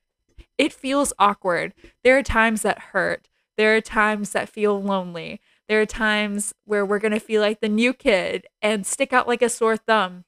it 0.58 0.72
feels 0.72 1.12
awkward. 1.18 1.74
There 2.04 2.16
are 2.16 2.22
times 2.22 2.62
that 2.62 2.78
hurt. 2.78 3.28
There 3.56 3.76
are 3.76 3.80
times 3.80 4.30
that 4.30 4.48
feel 4.48 4.80
lonely. 4.80 5.40
There 5.68 5.80
are 5.80 5.86
times 5.86 6.54
where 6.64 6.86
we're 6.86 7.00
going 7.00 7.12
to 7.12 7.18
feel 7.18 7.40
like 7.40 7.60
the 7.60 7.68
new 7.68 7.92
kid 7.92 8.46
and 8.62 8.86
stick 8.86 9.12
out 9.12 9.26
like 9.26 9.42
a 9.42 9.48
sore 9.48 9.76
thumb. 9.76 10.24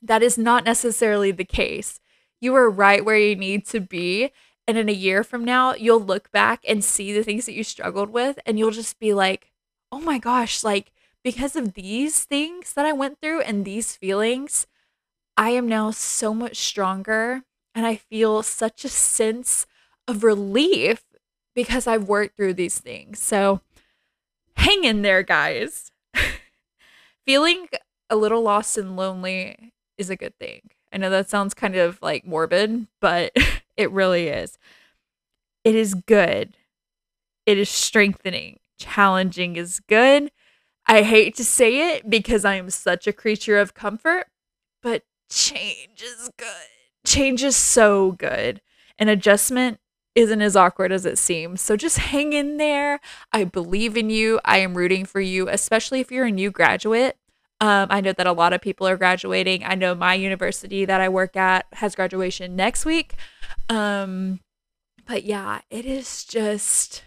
That 0.00 0.22
is 0.22 0.38
not 0.38 0.64
necessarily 0.64 1.32
the 1.32 1.44
case. 1.44 1.98
You 2.40 2.54
are 2.54 2.70
right 2.70 3.04
where 3.04 3.18
you 3.18 3.34
need 3.34 3.66
to 3.68 3.80
be. 3.80 4.30
And 4.68 4.78
in 4.78 4.88
a 4.88 4.92
year 4.92 5.24
from 5.24 5.44
now, 5.44 5.74
you'll 5.74 6.00
look 6.00 6.30
back 6.30 6.60
and 6.68 6.84
see 6.84 7.12
the 7.12 7.24
things 7.24 7.46
that 7.46 7.54
you 7.54 7.64
struggled 7.64 8.10
with, 8.10 8.38
and 8.46 8.58
you'll 8.58 8.72
just 8.72 8.98
be 8.98 9.14
like, 9.14 9.52
oh 9.90 10.00
my 10.00 10.18
gosh, 10.18 10.62
like 10.62 10.92
because 11.26 11.56
of 11.56 11.74
these 11.74 12.22
things 12.22 12.74
that 12.74 12.86
I 12.86 12.92
went 12.92 13.20
through 13.20 13.40
and 13.40 13.64
these 13.64 13.96
feelings, 13.96 14.68
I 15.36 15.50
am 15.50 15.68
now 15.68 15.90
so 15.90 16.32
much 16.32 16.58
stronger. 16.58 17.42
And 17.74 17.84
I 17.84 17.96
feel 17.96 18.44
such 18.44 18.84
a 18.84 18.88
sense 18.88 19.66
of 20.06 20.22
relief 20.22 21.02
because 21.52 21.88
I've 21.88 22.08
worked 22.08 22.36
through 22.36 22.54
these 22.54 22.78
things. 22.78 23.18
So 23.18 23.60
hang 24.56 24.84
in 24.84 25.02
there, 25.02 25.24
guys. 25.24 25.90
Feeling 27.26 27.66
a 28.08 28.14
little 28.14 28.42
lost 28.42 28.78
and 28.78 28.96
lonely 28.96 29.74
is 29.98 30.10
a 30.10 30.16
good 30.16 30.38
thing. 30.38 30.70
I 30.92 30.98
know 30.98 31.10
that 31.10 31.28
sounds 31.28 31.54
kind 31.54 31.74
of 31.74 31.98
like 32.00 32.24
morbid, 32.24 32.86
but 33.00 33.36
It 33.76 33.90
really 33.90 34.28
is. 34.28 34.58
It 35.64 35.74
is 35.74 35.94
good. 35.94 36.56
It 37.44 37.58
is 37.58 37.68
strengthening. 37.68 38.58
Challenging 38.78 39.56
is 39.56 39.80
good. 39.80 40.30
I 40.86 41.02
hate 41.02 41.34
to 41.36 41.44
say 41.44 41.94
it 41.94 42.08
because 42.08 42.44
I 42.44 42.54
am 42.54 42.70
such 42.70 43.06
a 43.06 43.12
creature 43.12 43.58
of 43.58 43.74
comfort, 43.74 44.26
but 44.82 45.02
change 45.28 46.02
is 46.02 46.30
good. 46.36 46.46
Change 47.04 47.42
is 47.42 47.56
so 47.56 48.12
good. 48.12 48.60
An 48.98 49.08
adjustment 49.08 49.80
isn't 50.14 50.40
as 50.40 50.56
awkward 50.56 50.92
as 50.92 51.04
it 51.04 51.18
seems. 51.18 51.60
So 51.60 51.76
just 51.76 51.98
hang 51.98 52.32
in 52.32 52.56
there. 52.56 53.00
I 53.32 53.44
believe 53.44 53.96
in 53.96 54.10
you. 54.10 54.40
I 54.44 54.58
am 54.58 54.76
rooting 54.76 55.04
for 55.04 55.20
you, 55.20 55.48
especially 55.48 56.00
if 56.00 56.10
you're 56.10 56.26
a 56.26 56.32
new 56.32 56.50
graduate. 56.50 57.18
Um, 57.60 57.88
I 57.90 58.00
know 58.00 58.12
that 58.12 58.26
a 58.26 58.32
lot 58.32 58.52
of 58.52 58.60
people 58.60 58.86
are 58.86 58.96
graduating. 58.96 59.64
I 59.64 59.74
know 59.74 59.94
my 59.94 60.14
university 60.14 60.84
that 60.84 61.00
I 61.00 61.08
work 61.08 61.36
at 61.36 61.66
has 61.74 61.94
graduation 61.94 62.54
next 62.54 62.84
week. 62.84 63.14
Um, 63.68 64.40
but 65.06 65.24
yeah, 65.24 65.60
it 65.70 65.86
is 65.86 66.24
just 66.24 67.04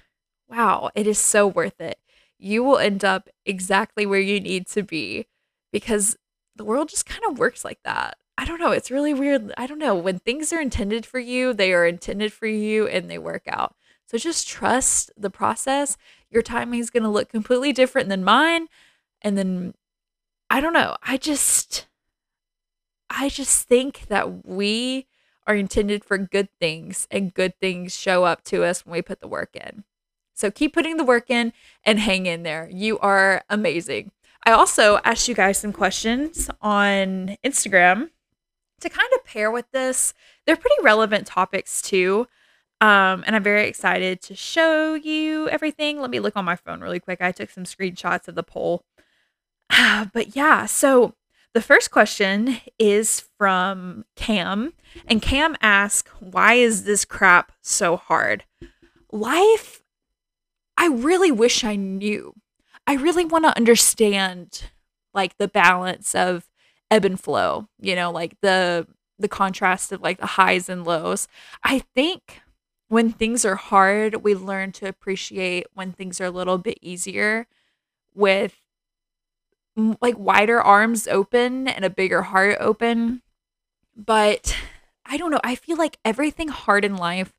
wow, 0.50 0.90
it 0.96 1.06
is 1.06 1.20
so 1.20 1.48
worth 1.48 1.80
it. 1.80 1.99
You 2.40 2.64
will 2.64 2.78
end 2.78 3.04
up 3.04 3.30
exactly 3.46 4.06
where 4.06 4.20
you 4.20 4.40
need 4.40 4.68
to 4.68 4.82
be 4.82 5.28
because 5.72 6.18
the 6.56 6.64
world 6.64 6.90
just 6.90 7.06
kind 7.06 7.24
of 7.30 7.38
works 7.38 7.64
like 7.64 7.80
that. 7.84 8.18
I 8.38 8.46
don't 8.46 8.60
know. 8.60 8.72
It's 8.72 8.90
really 8.90 9.14
weird. 9.14 9.54
I 9.58 9.68
don't 9.68 9.80
know. 9.80 9.96
When 9.96 10.20
things 10.20 10.54
are 10.54 10.62
intended 10.62 11.06
for 11.06 11.20
you, 11.20 11.54
they 11.54 11.74
are 11.74 11.86
intended 11.86 12.32
for 12.32 12.48
you 12.48 12.88
and 12.88 13.10
they 13.10 13.18
work 13.18 13.44
out. 13.48 13.76
So 14.08 14.18
just 14.18 14.48
trust 14.48 15.12
the 15.18 15.30
process. 15.30 15.98
Your 16.30 16.42
timing 16.42 16.80
is 16.80 16.90
going 16.90 17.04
to 17.04 17.10
look 17.10 17.30
completely 17.30 17.74
different 17.74 18.10
than 18.10 18.24
mine. 18.24 18.68
And 19.22 19.38
then 19.38 19.74
I 20.50 20.62
don't 20.62 20.74
know. 20.74 20.96
I 21.04 21.18
just 21.18 21.88
I 23.10 23.30
just 23.30 23.68
think 23.68 24.08
that 24.08 24.46
we 24.46 25.08
are 25.46 25.56
intended 25.56 26.06
for 26.06 26.18
good 26.18 26.50
things 26.60 27.08
and 27.12 27.34
good 27.34 27.60
things 27.60 27.98
show 27.98 28.24
up 28.24 28.44
to 28.46 28.64
us 28.64 28.86
when 28.86 28.94
we 28.94 29.02
put 29.02 29.20
the 29.20 29.28
work 29.28 29.56
in. 29.56 29.84
So 30.40 30.50
keep 30.50 30.74
putting 30.74 30.98
the 30.98 31.04
work 31.04 31.30
in 31.30 31.52
and 31.84 32.00
hang 32.00 32.26
in 32.26 32.44
there. 32.44 32.70
You 32.72 32.98
are 33.00 33.44
amazing. 33.50 34.12
I 34.46 34.52
also 34.52 35.00
asked 35.04 35.28
you 35.28 35.36
guys 35.36 35.58
some 35.58 35.74
questions 35.74 36.50
on 36.62 37.36
Instagram 37.44 38.10
to 38.80 38.90
kind 38.90 39.10
of 39.16 39.26
pair 39.26 39.52
with 39.52 39.70
this. 39.72 40.14
They're 40.46 40.56
pretty 40.56 40.82
relevant 40.82 41.28
topics 41.28 41.82
too. 41.82 42.28
Um, 42.82 43.26
and 43.28 43.36
I'm 43.36 43.44
very 43.44 43.68
excited 43.68 44.22
to 44.22 44.36
show 44.36 44.94
you 44.94 45.50
everything. 45.50 46.00
Let 46.00 46.10
me 46.10 46.22
look 46.22 46.38
on 46.38 46.46
my 46.46 46.56
phone 46.56 46.80
really 46.80 47.02
quick. 47.02 47.22
I 47.22 47.34
took 47.34 47.50
some 47.50 47.66
screenshots 47.66 48.30
of 48.30 48.36
the 48.36 48.44
poll. 48.44 48.86
but 50.14 50.38
yeah, 50.38 50.66
so 50.66 51.16
the 51.54 51.62
first 51.62 51.92
question 51.92 52.58
is 52.78 53.28
from 53.38 54.06
Cam, 54.16 54.74
and 55.08 55.22
Cam 55.22 55.58
asks, 55.62 56.10
Why 56.20 56.54
is 56.54 56.86
this 56.86 57.04
crap 57.04 57.52
so 57.62 57.98
hard? 57.98 58.46
Life, 59.12 59.82
I 60.80 60.88
really 60.88 61.32
wish 61.32 61.64
I 61.66 61.76
knew. 61.76 62.34
I 62.88 62.94
really 62.96 63.26
want 63.26 63.44
to 63.44 63.56
understand 63.56 64.72
like 65.14 65.38
the 65.38 65.50
balance 65.50 66.16
of 66.16 66.48
ebb 66.90 67.06
and 67.06 67.20
flow, 67.20 67.68
you 67.80 67.96
know, 67.96 68.12
like 68.12 68.40
the 68.42 68.88
the 69.20 69.28
contrast 69.28 69.92
of 69.92 70.02
like 70.02 70.20
the 70.20 70.26
highs 70.26 70.70
and 70.70 70.86
lows. 70.86 71.28
I 71.64 71.80
think 71.94 72.42
when 72.88 73.12
things 73.12 73.44
are 73.44 73.58
hard, 73.58 74.24
we 74.24 74.34
learn 74.34 74.72
to 74.74 74.88
appreciate 74.88 75.68
when 75.74 75.92
things 75.92 76.22
are 76.22 76.26
a 76.26 76.32
little 76.32 76.58
bit 76.58 76.80
easier 76.82 77.46
with 78.16 78.56
like 80.02 80.18
wider 80.18 80.62
arms 80.62 81.08
open 81.08 81.68
and 81.68 81.84
a 81.86 81.90
bigger 81.90 82.22
heart 82.24 82.58
open. 82.60 83.22
But 83.96 84.56
I 85.06 85.18
don't 85.18 85.32
know. 85.32 85.42
I 85.44 85.56
feel 85.56 85.78
like 85.78 85.98
everything 86.06 86.48
hard 86.48 86.86
in 86.86 86.96
life 86.96 87.34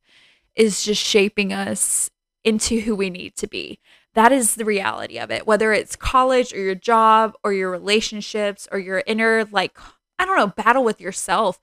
is 0.54 0.84
just 0.84 1.04
shaping 1.04 1.52
us 1.52 2.10
into 2.44 2.80
who 2.80 2.94
we 2.94 3.10
need 3.10 3.36
to 3.36 3.46
be. 3.46 3.78
That 4.14 4.32
is 4.32 4.54
the 4.54 4.64
reality 4.64 5.18
of 5.18 5.30
it. 5.30 5.46
Whether 5.46 5.72
it's 5.72 5.96
college 5.96 6.52
or 6.52 6.58
your 6.58 6.74
job 6.74 7.34
or 7.44 7.52
your 7.52 7.70
relationships 7.70 8.66
or 8.72 8.78
your 8.78 9.02
inner, 9.06 9.44
like, 9.50 9.78
I 10.18 10.24
don't 10.24 10.36
know, 10.36 10.48
battle 10.48 10.82
with 10.82 11.00
yourself, 11.00 11.60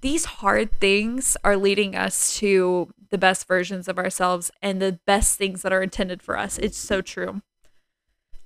these 0.00 0.24
hard 0.24 0.72
things 0.80 1.36
are 1.42 1.56
leading 1.56 1.96
us 1.96 2.36
to 2.38 2.92
the 3.10 3.18
best 3.18 3.48
versions 3.48 3.88
of 3.88 3.98
ourselves 3.98 4.50
and 4.62 4.80
the 4.80 5.00
best 5.06 5.36
things 5.36 5.62
that 5.62 5.72
are 5.72 5.82
intended 5.82 6.22
for 6.22 6.38
us. 6.38 6.58
It's 6.58 6.78
so 6.78 7.00
true. 7.00 7.42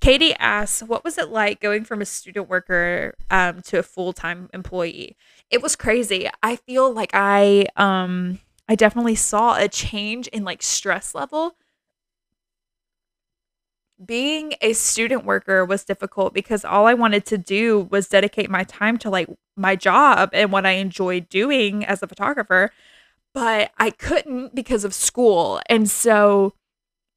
Katie 0.01 0.35
asks, 0.35 0.83
What 0.83 1.03
was 1.03 1.17
it 1.17 1.29
like 1.29 1.59
going 1.59 1.83
from 1.83 2.01
a 2.01 2.05
student 2.05 2.49
worker 2.49 3.15
um, 3.29 3.61
to 3.63 3.79
a 3.79 3.83
full 3.83 4.13
time 4.13 4.49
employee? 4.53 5.15
It 5.49 5.61
was 5.61 5.75
crazy. 5.75 6.29
I 6.43 6.57
feel 6.57 6.91
like 6.91 7.11
I 7.13 7.67
um 7.75 8.39
I 8.67 8.75
definitely 8.75 9.15
saw 9.15 9.55
a 9.55 9.67
change 9.67 10.27
in 10.27 10.43
like 10.43 10.63
stress 10.63 11.13
level. 11.13 11.55
Being 14.03 14.55
a 14.61 14.73
student 14.73 15.23
worker 15.23 15.63
was 15.63 15.85
difficult 15.85 16.33
because 16.33 16.65
all 16.65 16.85
I 16.85 16.93
wanted 16.93 17.25
to 17.27 17.37
do 17.37 17.87
was 17.91 18.09
dedicate 18.09 18.49
my 18.49 18.63
time 18.63 18.97
to 18.99 19.09
like 19.09 19.29
my 19.55 19.75
job 19.75 20.29
and 20.33 20.51
what 20.51 20.65
I 20.65 20.71
enjoyed 20.71 21.29
doing 21.29 21.85
as 21.85 22.03
a 22.03 22.07
photographer, 22.07 22.71
but 23.33 23.71
I 23.77 23.91
couldn't 23.91 24.53
because 24.53 24.83
of 24.83 24.93
school. 24.93 25.61
And 25.69 25.89
so 25.89 26.53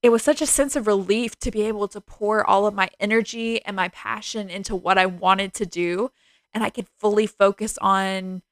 it 0.02 0.10
was 0.10 0.22
such 0.22 0.40
a 0.40 0.46
sense 0.46 0.76
of 0.76 0.86
relief 0.86 1.38
to 1.40 1.50
be 1.50 1.62
able 1.62 1.88
to 1.88 2.00
pour 2.00 2.48
all 2.48 2.66
of 2.66 2.74
my 2.74 2.88
energy 3.00 3.64
and 3.64 3.74
my 3.74 3.88
passion 3.88 4.48
into 4.48 4.76
what 4.76 4.98
I 4.98 5.06
wanted 5.06 5.54
to 5.54 5.66
do 5.66 6.10
and 6.54 6.62
I 6.62 6.70
could 6.70 6.86
fully 6.98 7.26
focus 7.26 7.78
on 7.78 8.42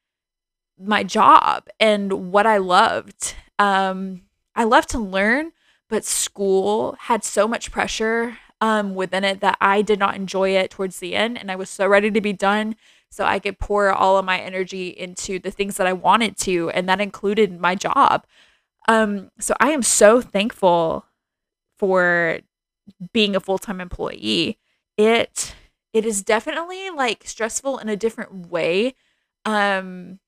my 0.79 1.03
job 1.03 1.67
and 1.79 2.31
what 2.31 2.45
I 2.45 2.57
loved. 2.57 3.35
Um, 3.59 4.21
I 4.55 4.63
love 4.63 4.85
to 4.87 4.99
learn, 4.99 5.51
but 5.89 6.05
school 6.05 6.95
had 6.99 7.23
so 7.23 7.47
much 7.47 7.71
pressure 7.71 8.37
um, 8.61 8.95
within 8.95 9.23
it 9.23 9.39
that 9.41 9.57
I 9.61 9.81
did 9.81 9.99
not 9.99 10.15
enjoy 10.15 10.51
it 10.51 10.71
towards 10.71 10.99
the 10.99 11.15
end. 11.15 11.37
And 11.37 11.51
I 11.51 11.55
was 11.55 11.69
so 11.69 11.87
ready 11.87 12.11
to 12.11 12.21
be 12.21 12.33
done 12.33 12.75
so 13.09 13.23
I 13.23 13.39
could 13.39 13.59
pour 13.59 13.91
all 13.91 14.17
of 14.17 14.25
my 14.25 14.39
energy 14.39 14.89
into 14.89 15.39
the 15.39 15.51
things 15.51 15.77
that 15.77 15.87
I 15.87 15.93
wanted 15.93 16.37
to. 16.39 16.69
And 16.71 16.89
that 16.89 17.01
included 17.01 17.59
my 17.59 17.75
job. 17.75 18.25
Um, 18.87 19.31
so 19.39 19.53
I 19.59 19.71
am 19.71 19.83
so 19.83 20.21
thankful 20.21 21.05
for 21.77 22.39
being 23.13 23.35
a 23.35 23.39
full 23.39 23.57
time 23.57 23.81
employee. 23.81 24.57
It 24.97 25.55
it 25.93 26.05
is 26.05 26.21
definitely 26.23 26.89
like 26.89 27.23
stressful 27.25 27.79
in 27.79 27.89
a 27.89 27.95
different 27.95 28.49
way. 28.49 28.95
Um, 29.45 30.19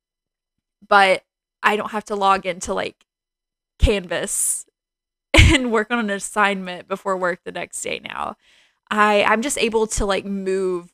but 0.89 1.23
I 1.63 1.75
don't 1.75 1.91
have 1.91 2.05
to 2.05 2.15
log 2.15 2.45
into 2.45 2.73
like 2.73 3.05
Canvas 3.77 4.65
and 5.33 5.71
work 5.71 5.91
on 5.91 5.99
an 5.99 6.09
assignment 6.09 6.87
before 6.87 7.15
work 7.15 7.41
the 7.43 7.51
next 7.51 7.81
day 7.81 8.01
now. 8.03 8.35
I 8.91 9.23
I'm 9.23 9.41
just 9.41 9.57
able 9.57 9.87
to 9.87 10.05
like 10.05 10.25
move 10.25 10.91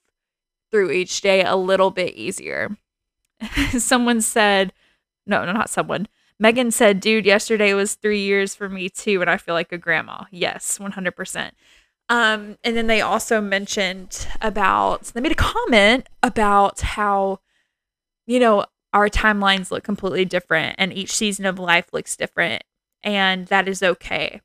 through 0.71 0.91
each 0.91 1.21
day 1.21 1.43
a 1.43 1.55
little 1.55 1.91
bit 1.91 2.15
easier. 2.15 2.77
someone 3.77 4.21
said, 4.21 4.73
no, 5.25 5.45
no, 5.45 5.51
not 5.51 5.69
someone. 5.69 6.07
Megan 6.37 6.71
said, 6.71 6.99
dude, 6.99 7.25
yesterday 7.25 7.73
was 7.73 7.95
three 7.95 8.21
years 8.21 8.55
for 8.55 8.67
me 8.67 8.89
too, 8.89 9.21
and 9.21 9.29
I 9.29 9.37
feel 9.37 9.55
like 9.55 9.71
a 9.71 9.77
grandma. 9.77 10.25
Yes, 10.31 10.77
100%. 10.77 11.51
Um, 12.09 12.57
and 12.63 12.75
then 12.75 12.87
they 12.87 13.01
also 13.01 13.39
mentioned 13.41 14.27
about, 14.41 15.05
they 15.05 15.21
made 15.21 15.31
a 15.31 15.35
comment 15.35 16.07
about 16.21 16.81
how, 16.81 17.39
you 18.27 18.39
know, 18.39 18.65
our 18.95 19.09
timelines 19.09 19.71
look 19.71 19.83
completely 19.83 20.23
different 20.23 20.73
and 20.77 20.93
each 20.93 21.13
season 21.13 21.45
of 21.45 21.59
life 21.59 21.91
looks 21.91 22.15
different 22.15 22.63
and 23.03 23.47
that 23.47 23.67
is 23.67 23.83
okay. 23.83 24.39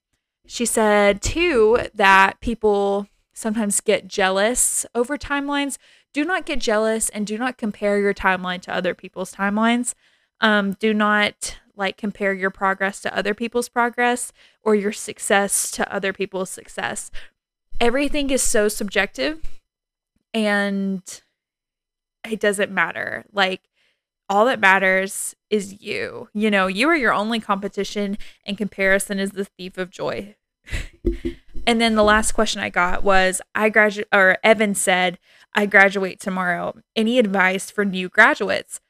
She 0.45 0.67
said 0.67 1.23
too 1.23 1.87
that 1.95 2.41
people 2.41 3.07
sometimes 3.33 3.81
get 3.81 4.09
jealous 4.09 4.85
over 4.93 5.17
timelines. 5.17 5.79
Do 6.13 6.25
not 6.25 6.47
get 6.47 6.59
jealous 6.59 7.09
and 7.11 7.25
do 7.25 7.39
not 7.39 7.59
compare 7.59 8.01
your 8.01 8.13
timeline 8.13 8.61
to 8.63 8.75
other 8.75 8.93
people's 8.93 9.33
timelines. 9.33 9.95
Um, 10.41 10.73
do 10.73 10.93
not 10.93 11.59
like 11.77 11.97
compare 11.97 12.33
your 12.33 12.51
progress 12.51 12.99
to 13.03 13.17
other 13.17 13.35
people's 13.35 13.69
progress 13.69 14.33
or 14.63 14.75
your 14.75 14.93
success 14.93 15.71
to 15.71 15.95
other 15.95 16.13
people's 16.13 16.51
success. 16.51 17.13
Everything 17.81 18.31
is 18.31 18.43
so 18.43 18.67
subjective 18.67 19.41
and 20.35 21.23
it 22.29 22.41
doesn't 22.41 22.73
matter. 22.73 23.25
Like 23.33 23.69
all 24.31 24.45
that 24.47 24.61
matters 24.61 25.35
is 25.51 25.83
you. 25.83 26.29
You 26.33 26.51
know, 26.53 26.69
you 26.69 26.88
are 26.88 26.97
your 26.97 27.12
only 27.12 27.40
competition, 27.40 28.16
and 28.47 28.57
comparison 28.57 29.19
is 29.19 29.33
the 29.33 29.45
thief 29.45 29.77
of 29.77 29.90
joy. 29.90 30.37
and 31.66 31.81
then 31.81 31.97
the 31.97 32.05
last 32.05 32.33
question 32.33 32.62
I 32.62 32.71
got 32.71 33.03
was 33.03 33.43
I 33.57 33.69
graduate, 33.69 34.07
or 34.12 34.38
Evan 34.45 34.77
said, 34.77 35.19
I 35.53 35.66
graduate 35.66 36.21
tomorrow. 36.21 36.77
Any 36.95 37.19
advice 37.19 37.73
for 37.73 37.85
new 37.85 38.09
graduates? 38.09 38.81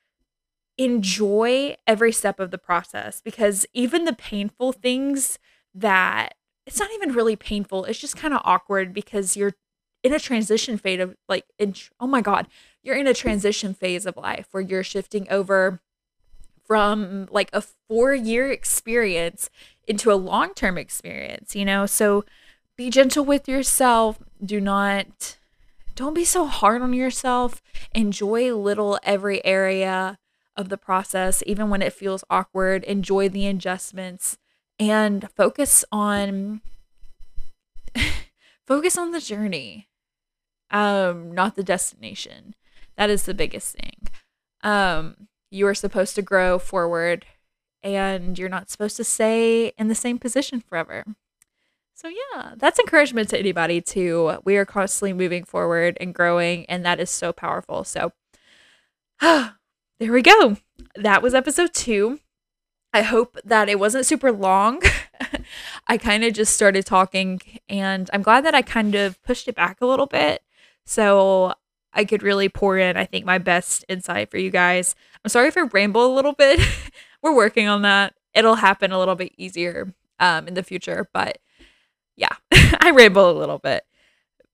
Enjoy 0.76 1.74
every 1.86 2.12
step 2.12 2.38
of 2.38 2.50
the 2.50 2.58
process 2.58 3.22
because 3.22 3.64
even 3.72 4.04
the 4.04 4.12
painful 4.12 4.72
things 4.72 5.38
that 5.74 6.34
it's 6.66 6.78
not 6.78 6.90
even 6.94 7.14
really 7.14 7.36
painful, 7.36 7.86
it's 7.86 7.98
just 7.98 8.16
kind 8.16 8.34
of 8.34 8.42
awkward 8.44 8.92
because 8.92 9.36
you're 9.36 9.54
in 10.02 10.12
a 10.12 10.18
transition 10.18 10.76
phase 10.78 11.00
of 11.00 11.16
like, 11.28 11.44
oh 11.98 12.06
my 12.06 12.20
God, 12.20 12.46
you're 12.82 12.96
in 12.96 13.06
a 13.06 13.14
transition 13.14 13.74
phase 13.74 14.06
of 14.06 14.16
life 14.16 14.48
where 14.50 14.62
you're 14.62 14.84
shifting 14.84 15.26
over 15.30 15.80
from 16.64 17.28
like 17.30 17.50
a 17.52 17.62
four 17.88 18.14
year 18.14 18.50
experience 18.50 19.50
into 19.86 20.12
a 20.12 20.14
long 20.14 20.54
term 20.54 20.78
experience, 20.78 21.56
you 21.56 21.64
know? 21.64 21.86
So 21.86 22.24
be 22.76 22.90
gentle 22.90 23.24
with 23.24 23.48
yourself. 23.48 24.18
Do 24.42 24.60
not, 24.60 25.36
don't 25.94 26.14
be 26.14 26.24
so 26.24 26.46
hard 26.46 26.80
on 26.80 26.92
yourself. 26.92 27.60
Enjoy 27.94 28.54
little 28.54 28.98
every 29.02 29.44
area 29.44 30.18
of 30.56 30.68
the 30.68 30.78
process, 30.78 31.42
even 31.46 31.70
when 31.70 31.82
it 31.82 31.92
feels 31.92 32.24
awkward. 32.30 32.84
Enjoy 32.84 33.28
the 33.28 33.46
adjustments 33.46 34.38
and 34.78 35.28
focus 35.36 35.84
on. 35.90 36.60
focus 38.66 38.96
on 38.96 39.10
the 39.10 39.20
journey 39.20 39.88
um 40.70 41.32
not 41.32 41.56
the 41.56 41.64
destination 41.64 42.54
that 42.96 43.10
is 43.10 43.24
the 43.24 43.34
biggest 43.34 43.76
thing. 43.76 44.08
Um, 44.62 45.28
you 45.50 45.66
are 45.66 45.74
supposed 45.74 46.14
to 46.16 46.22
grow 46.22 46.58
forward 46.58 47.26
and 47.82 48.38
you're 48.38 48.48
not 48.48 48.70
supposed 48.70 48.96
to 48.98 49.04
stay 49.04 49.68
in 49.78 49.88
the 49.88 49.94
same 49.94 50.18
position 50.18 50.60
forever. 50.60 51.04
So, 51.94 52.08
yeah, 52.08 52.54
that's 52.56 52.78
encouragement 52.78 53.28
to 53.30 53.38
anybody 53.38 53.80
too. 53.80 54.38
We 54.44 54.56
are 54.56 54.64
constantly 54.64 55.12
moving 55.12 55.44
forward 55.44 55.98
and 56.00 56.14
growing, 56.14 56.64
and 56.66 56.84
that 56.84 56.98
is 56.98 57.10
so 57.10 57.32
powerful. 57.32 57.84
So, 57.84 58.12
there 59.20 59.52
we 59.98 60.22
go. 60.22 60.56
That 60.94 61.22
was 61.22 61.34
episode 61.34 61.74
two. 61.74 62.20
I 62.92 63.02
hope 63.02 63.38
that 63.44 63.68
it 63.68 63.78
wasn't 63.78 64.06
super 64.06 64.32
long. 64.32 64.82
I 65.88 65.98
kind 65.98 66.24
of 66.24 66.32
just 66.32 66.54
started 66.54 66.86
talking, 66.86 67.40
and 67.68 68.08
I'm 68.14 68.22
glad 68.22 68.44
that 68.46 68.54
I 68.54 68.62
kind 68.62 68.94
of 68.94 69.22
pushed 69.22 69.46
it 69.46 69.54
back 69.54 69.80
a 69.80 69.86
little 69.86 70.06
bit. 70.06 70.42
So 70.86 71.52
I 71.92 72.04
could 72.04 72.22
really 72.22 72.48
pour 72.48 72.78
in, 72.78 72.96
I 72.96 73.04
think, 73.04 73.24
my 73.24 73.38
best 73.38 73.84
insight 73.88 74.30
for 74.30 74.38
you 74.38 74.50
guys. 74.50 74.94
I'm 75.24 75.28
sorry 75.28 75.48
if 75.48 75.56
I 75.56 75.62
ramble 75.62 76.06
a 76.06 76.14
little 76.14 76.32
bit. 76.32 76.60
We're 77.22 77.34
working 77.34 77.68
on 77.68 77.82
that. 77.82 78.14
It'll 78.34 78.56
happen 78.56 78.92
a 78.92 78.98
little 78.98 79.16
bit 79.16 79.32
easier 79.36 79.92
um, 80.18 80.46
in 80.46 80.54
the 80.54 80.62
future. 80.62 81.08
But 81.12 81.38
yeah, 82.16 82.36
I 82.52 82.92
ramble 82.94 83.30
a 83.30 83.38
little 83.38 83.58
bit. 83.58 83.84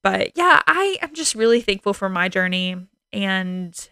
But 0.03 0.33
yeah, 0.37 0.63
I 0.67 0.97
am 1.03 1.13
just 1.15 1.35
really 1.35 1.61
thankful 1.61 1.93
for 1.93 2.09
my 2.09 2.29
journey 2.29 2.77
and 3.13 3.89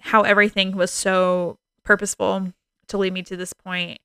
how 0.00 0.22
everything 0.22 0.76
was 0.76 0.90
so 0.90 1.58
purposeful 1.84 2.52
to 2.88 2.98
lead 2.98 3.12
me 3.12 3.22
to 3.22 3.36
this 3.36 3.52
point. 3.52 4.00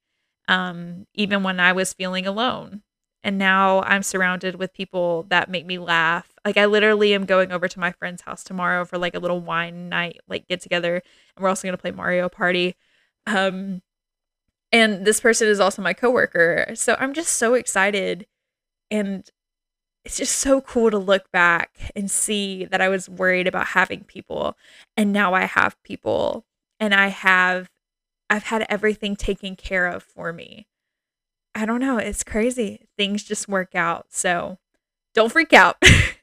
Um, 0.48 1.08
even 1.14 1.44
when 1.44 1.60
I 1.60 1.74
was 1.74 1.94
feeling 1.94 2.26
alone 2.26 2.84
and 3.24 3.38
now 3.38 3.82
I'm 3.82 4.04
surrounded 4.04 4.56
with 4.56 4.74
people 4.74 5.24
that 5.30 5.50
make 5.50 5.66
me 5.66 5.78
laugh. 5.78 6.32
Like 6.48 6.56
I 6.56 6.66
literally 6.66 7.14
am 7.14 7.26
going 7.26 7.52
over 7.52 7.68
to 7.68 7.80
my 7.80 7.92
friend's 7.92 8.22
house 8.22 8.42
tomorrow 8.42 8.86
for 8.86 8.98
like 8.98 9.16
a 9.16 9.20
little 9.20 9.42
wine 9.42 9.90
night, 9.90 10.22
like 10.30 10.48
get 10.48 10.62
together, 10.62 10.96
and 10.96 11.44
we're 11.44 11.50
also 11.50 11.68
gonna 11.68 11.78
play 11.78 11.92
Mario 11.92 12.30
Party. 12.30 12.78
Um, 13.26 13.82
and 14.72 15.04
this 15.06 15.20
person 15.20 15.50
is 15.50 15.60
also 15.60 15.82
my 15.82 15.92
coworker, 15.94 16.72
so 16.76 16.96
I'm 17.00 17.14
just 17.14 17.34
so 17.34 17.54
excited, 17.54 18.28
and 18.90 19.30
it's 20.06 20.18
just 20.18 20.38
so 20.38 20.62
cool 20.62 20.92
to 20.92 20.98
look 20.98 21.30
back 21.34 21.92
and 21.98 22.10
see 22.10 22.66
that 22.66 22.80
I 22.82 22.90
was 22.90 23.10
worried 23.10 23.48
about 23.48 23.68
having 23.68 24.06
people, 24.06 24.56
and 24.96 25.12
now 25.12 25.34
I 25.34 25.46
have 25.48 25.76
people, 25.84 26.46
and 26.80 26.94
I 26.94 27.08
have, 27.08 27.70
I've 28.30 28.44
had 28.44 28.66
everything 28.70 29.18
taken 29.18 29.58
care 29.58 29.88
of 29.88 30.04
for 30.04 30.32
me 30.32 30.68
I 31.56 31.66
don't 31.66 31.80
know. 31.82 31.98
It's 31.98 32.24
crazy. 32.24 32.88
Things 32.98 33.24
just 33.24 33.50
work 33.50 33.74
out. 33.76 34.08
So 34.12 34.60
don't 35.16 35.32
freak 35.32 35.54
out. 35.54 35.78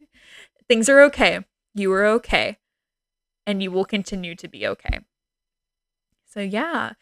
Things 0.69 0.89
are 0.89 1.03
okay. 1.03 1.45
You 1.75 1.93
are 1.93 2.07
okay. 2.07 2.59
And 3.47 3.63
you 3.63 3.71
will 3.71 3.85
continue 3.85 4.35
to 4.37 4.49
be 4.49 4.67
okay. 4.67 5.01
So, 6.25 6.41
yeah, 6.41 6.93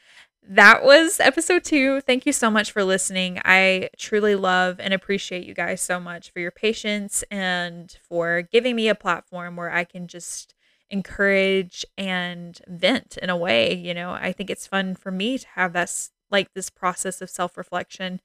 that 0.49 0.83
was 0.83 1.21
episode 1.21 1.65
two. 1.65 2.01
Thank 2.01 2.27
you 2.27 2.33
so 2.33 2.51
much 2.51 2.73
for 2.73 2.83
listening. 2.83 3.41
I 3.45 3.91
truly 3.97 4.35
love 4.35 4.81
and 4.81 4.93
appreciate 4.93 5.47
you 5.47 5.55
guys 5.55 5.81
so 5.81 6.01
much 6.01 6.33
for 6.33 6.41
your 6.41 6.51
patience 6.51 7.23
and 7.31 7.97
for 8.03 8.43
giving 8.43 8.75
me 8.75 8.89
a 8.89 8.95
platform 8.95 9.57
where 9.57 9.73
I 9.73 9.85
can 9.85 10.09
just 10.09 10.55
encourage 10.91 11.87
and 11.97 12.61
vent 12.67 13.17
in 13.19 13.31
a 13.31 13.37
way. 13.37 13.73
You 13.73 13.95
know, 13.95 14.13
I 14.13 14.33
think 14.33 14.51
it's 14.51 14.67
fun 14.67 14.97
for 14.97 15.13
me 15.13 15.39
to 15.39 15.47
have 15.55 15.73
this 15.73 16.11
like 16.31 16.53
this 16.55 16.71
process 16.71 17.23
of 17.23 17.31
self 17.31 17.57
reflection. 17.57 18.21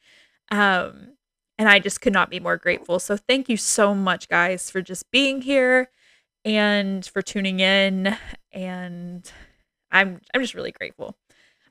Um, 0.50 1.17
and 1.58 1.68
I 1.68 1.80
just 1.80 2.02
could 2.02 2.14
not 2.14 2.30
be 2.30 2.40
more 2.40 2.58
grateful. 2.58 3.00
So 3.00 3.18
thank 3.18 3.50
you 3.50 3.58
so 3.58 3.96
much, 3.96 4.30
guys, 4.30 4.70
for 4.70 4.82
just 4.82 5.10
being 5.12 5.42
here 5.42 5.90
and 6.46 7.06
for 7.06 7.22
tuning 7.22 7.60
in. 7.60 8.16
And 8.52 9.30
I'm 9.92 10.22
I'm 10.34 10.42
just 10.42 10.54
really 10.54 10.72
grateful. 10.72 11.16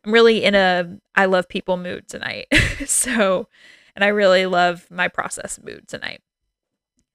I'm 0.04 0.12
really 0.12 0.44
in 0.44 0.54
a 0.54 0.98
I 1.14 1.26
love 1.26 1.48
people 1.48 1.76
mood 1.76 2.08
tonight. 2.08 2.46
so, 2.86 3.48
and 3.94 4.04
I 4.04 4.08
really 4.08 4.46
love 4.46 4.86
my 4.90 5.08
process 5.08 5.60
mood 5.62 5.88
tonight. 5.88 6.20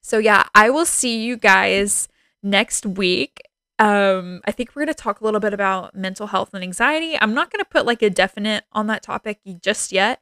So 0.00 0.18
yeah, 0.18 0.44
I 0.54 0.70
will 0.70 0.86
see 0.86 1.22
you 1.22 1.36
guys 1.36 2.08
next 2.42 2.84
week. 2.84 3.42
Um, 3.78 4.40
I 4.44 4.52
think 4.52 4.70
we're 4.70 4.84
going 4.84 4.94
to 4.94 5.02
talk 5.02 5.20
a 5.20 5.24
little 5.24 5.40
bit 5.40 5.54
about 5.54 5.94
mental 5.94 6.28
health 6.28 6.50
and 6.54 6.62
anxiety. 6.62 7.16
I'm 7.20 7.34
not 7.34 7.50
going 7.50 7.64
to 7.64 7.68
put 7.68 7.86
like 7.86 8.02
a 8.02 8.10
definite 8.10 8.64
on 8.72 8.86
that 8.88 9.02
topic 9.02 9.40
just 9.60 9.92
yet. 9.92 10.20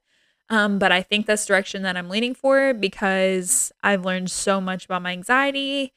Um, 0.50 0.80
but 0.80 0.90
I 0.90 1.00
think 1.00 1.26
that's 1.26 1.46
direction 1.46 1.82
that 1.82 1.96
I'm 1.96 2.08
leaning 2.08 2.34
for 2.34 2.74
because 2.74 3.72
I've 3.82 4.04
learned 4.04 4.30
so 4.30 4.60
much 4.60 4.84
about 4.84 5.02
my 5.02 5.12
anxiety 5.12 5.92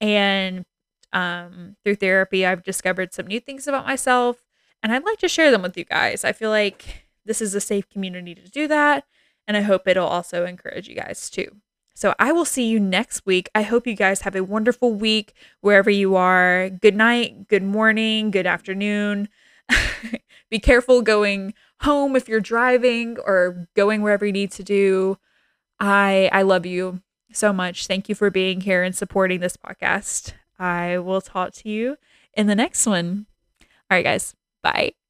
and 0.00 0.66
um, 1.14 1.76
through 1.82 1.96
therapy, 1.96 2.44
I've 2.44 2.62
discovered 2.62 3.14
some 3.14 3.26
new 3.26 3.40
things 3.40 3.66
about 3.66 3.86
myself 3.86 4.44
and 4.82 4.92
I'd 4.92 5.04
like 5.04 5.18
to 5.20 5.28
share 5.28 5.50
them 5.50 5.62
with 5.62 5.78
you 5.78 5.84
guys. 5.84 6.24
I 6.24 6.32
feel 6.32 6.50
like 6.50 7.06
this 7.24 7.40
is 7.40 7.54
a 7.54 7.60
safe 7.60 7.88
community 7.88 8.34
to 8.34 8.50
do 8.50 8.68
that. 8.68 9.06
And 9.48 9.56
I 9.56 9.62
hope 9.62 9.88
it'll 9.88 10.06
also 10.06 10.44
encourage 10.44 10.88
you 10.88 10.94
guys 10.94 11.30
too. 11.30 11.48
So 11.94 12.14
I 12.18 12.32
will 12.32 12.44
see 12.44 12.66
you 12.66 12.80
next 12.80 13.24
week. 13.24 13.48
I 13.54 13.62
hope 13.62 13.86
you 13.86 13.94
guys 13.94 14.22
have 14.22 14.34
a 14.34 14.42
wonderful 14.42 14.92
week 14.92 15.32
wherever 15.60 15.90
you 15.90 16.16
are. 16.16 16.68
Good 16.68 16.96
night, 16.96 17.48
good 17.48 17.62
morning, 17.62 18.30
good 18.30 18.46
afternoon. 18.46 19.28
Be 20.50 20.58
careful 20.58 21.02
going 21.02 21.54
home 21.80 22.16
if 22.16 22.28
you're 22.28 22.40
driving 22.40 23.18
or 23.24 23.68
going 23.74 24.02
wherever 24.02 24.24
you 24.24 24.32
need 24.32 24.50
to 24.52 24.62
do. 24.62 25.18
I 25.80 26.30
I 26.32 26.42
love 26.42 26.66
you 26.66 27.02
so 27.32 27.52
much. 27.52 27.86
Thank 27.86 28.08
you 28.08 28.14
for 28.14 28.30
being 28.30 28.60
here 28.62 28.82
and 28.82 28.94
supporting 28.94 29.40
this 29.40 29.56
podcast. 29.56 30.32
I 30.58 30.98
will 30.98 31.20
talk 31.20 31.52
to 31.54 31.68
you 31.68 31.96
in 32.34 32.46
the 32.46 32.54
next 32.54 32.86
one. 32.86 33.26
All 33.62 33.96
right, 33.96 34.04
guys. 34.04 34.34
Bye. 34.62 35.03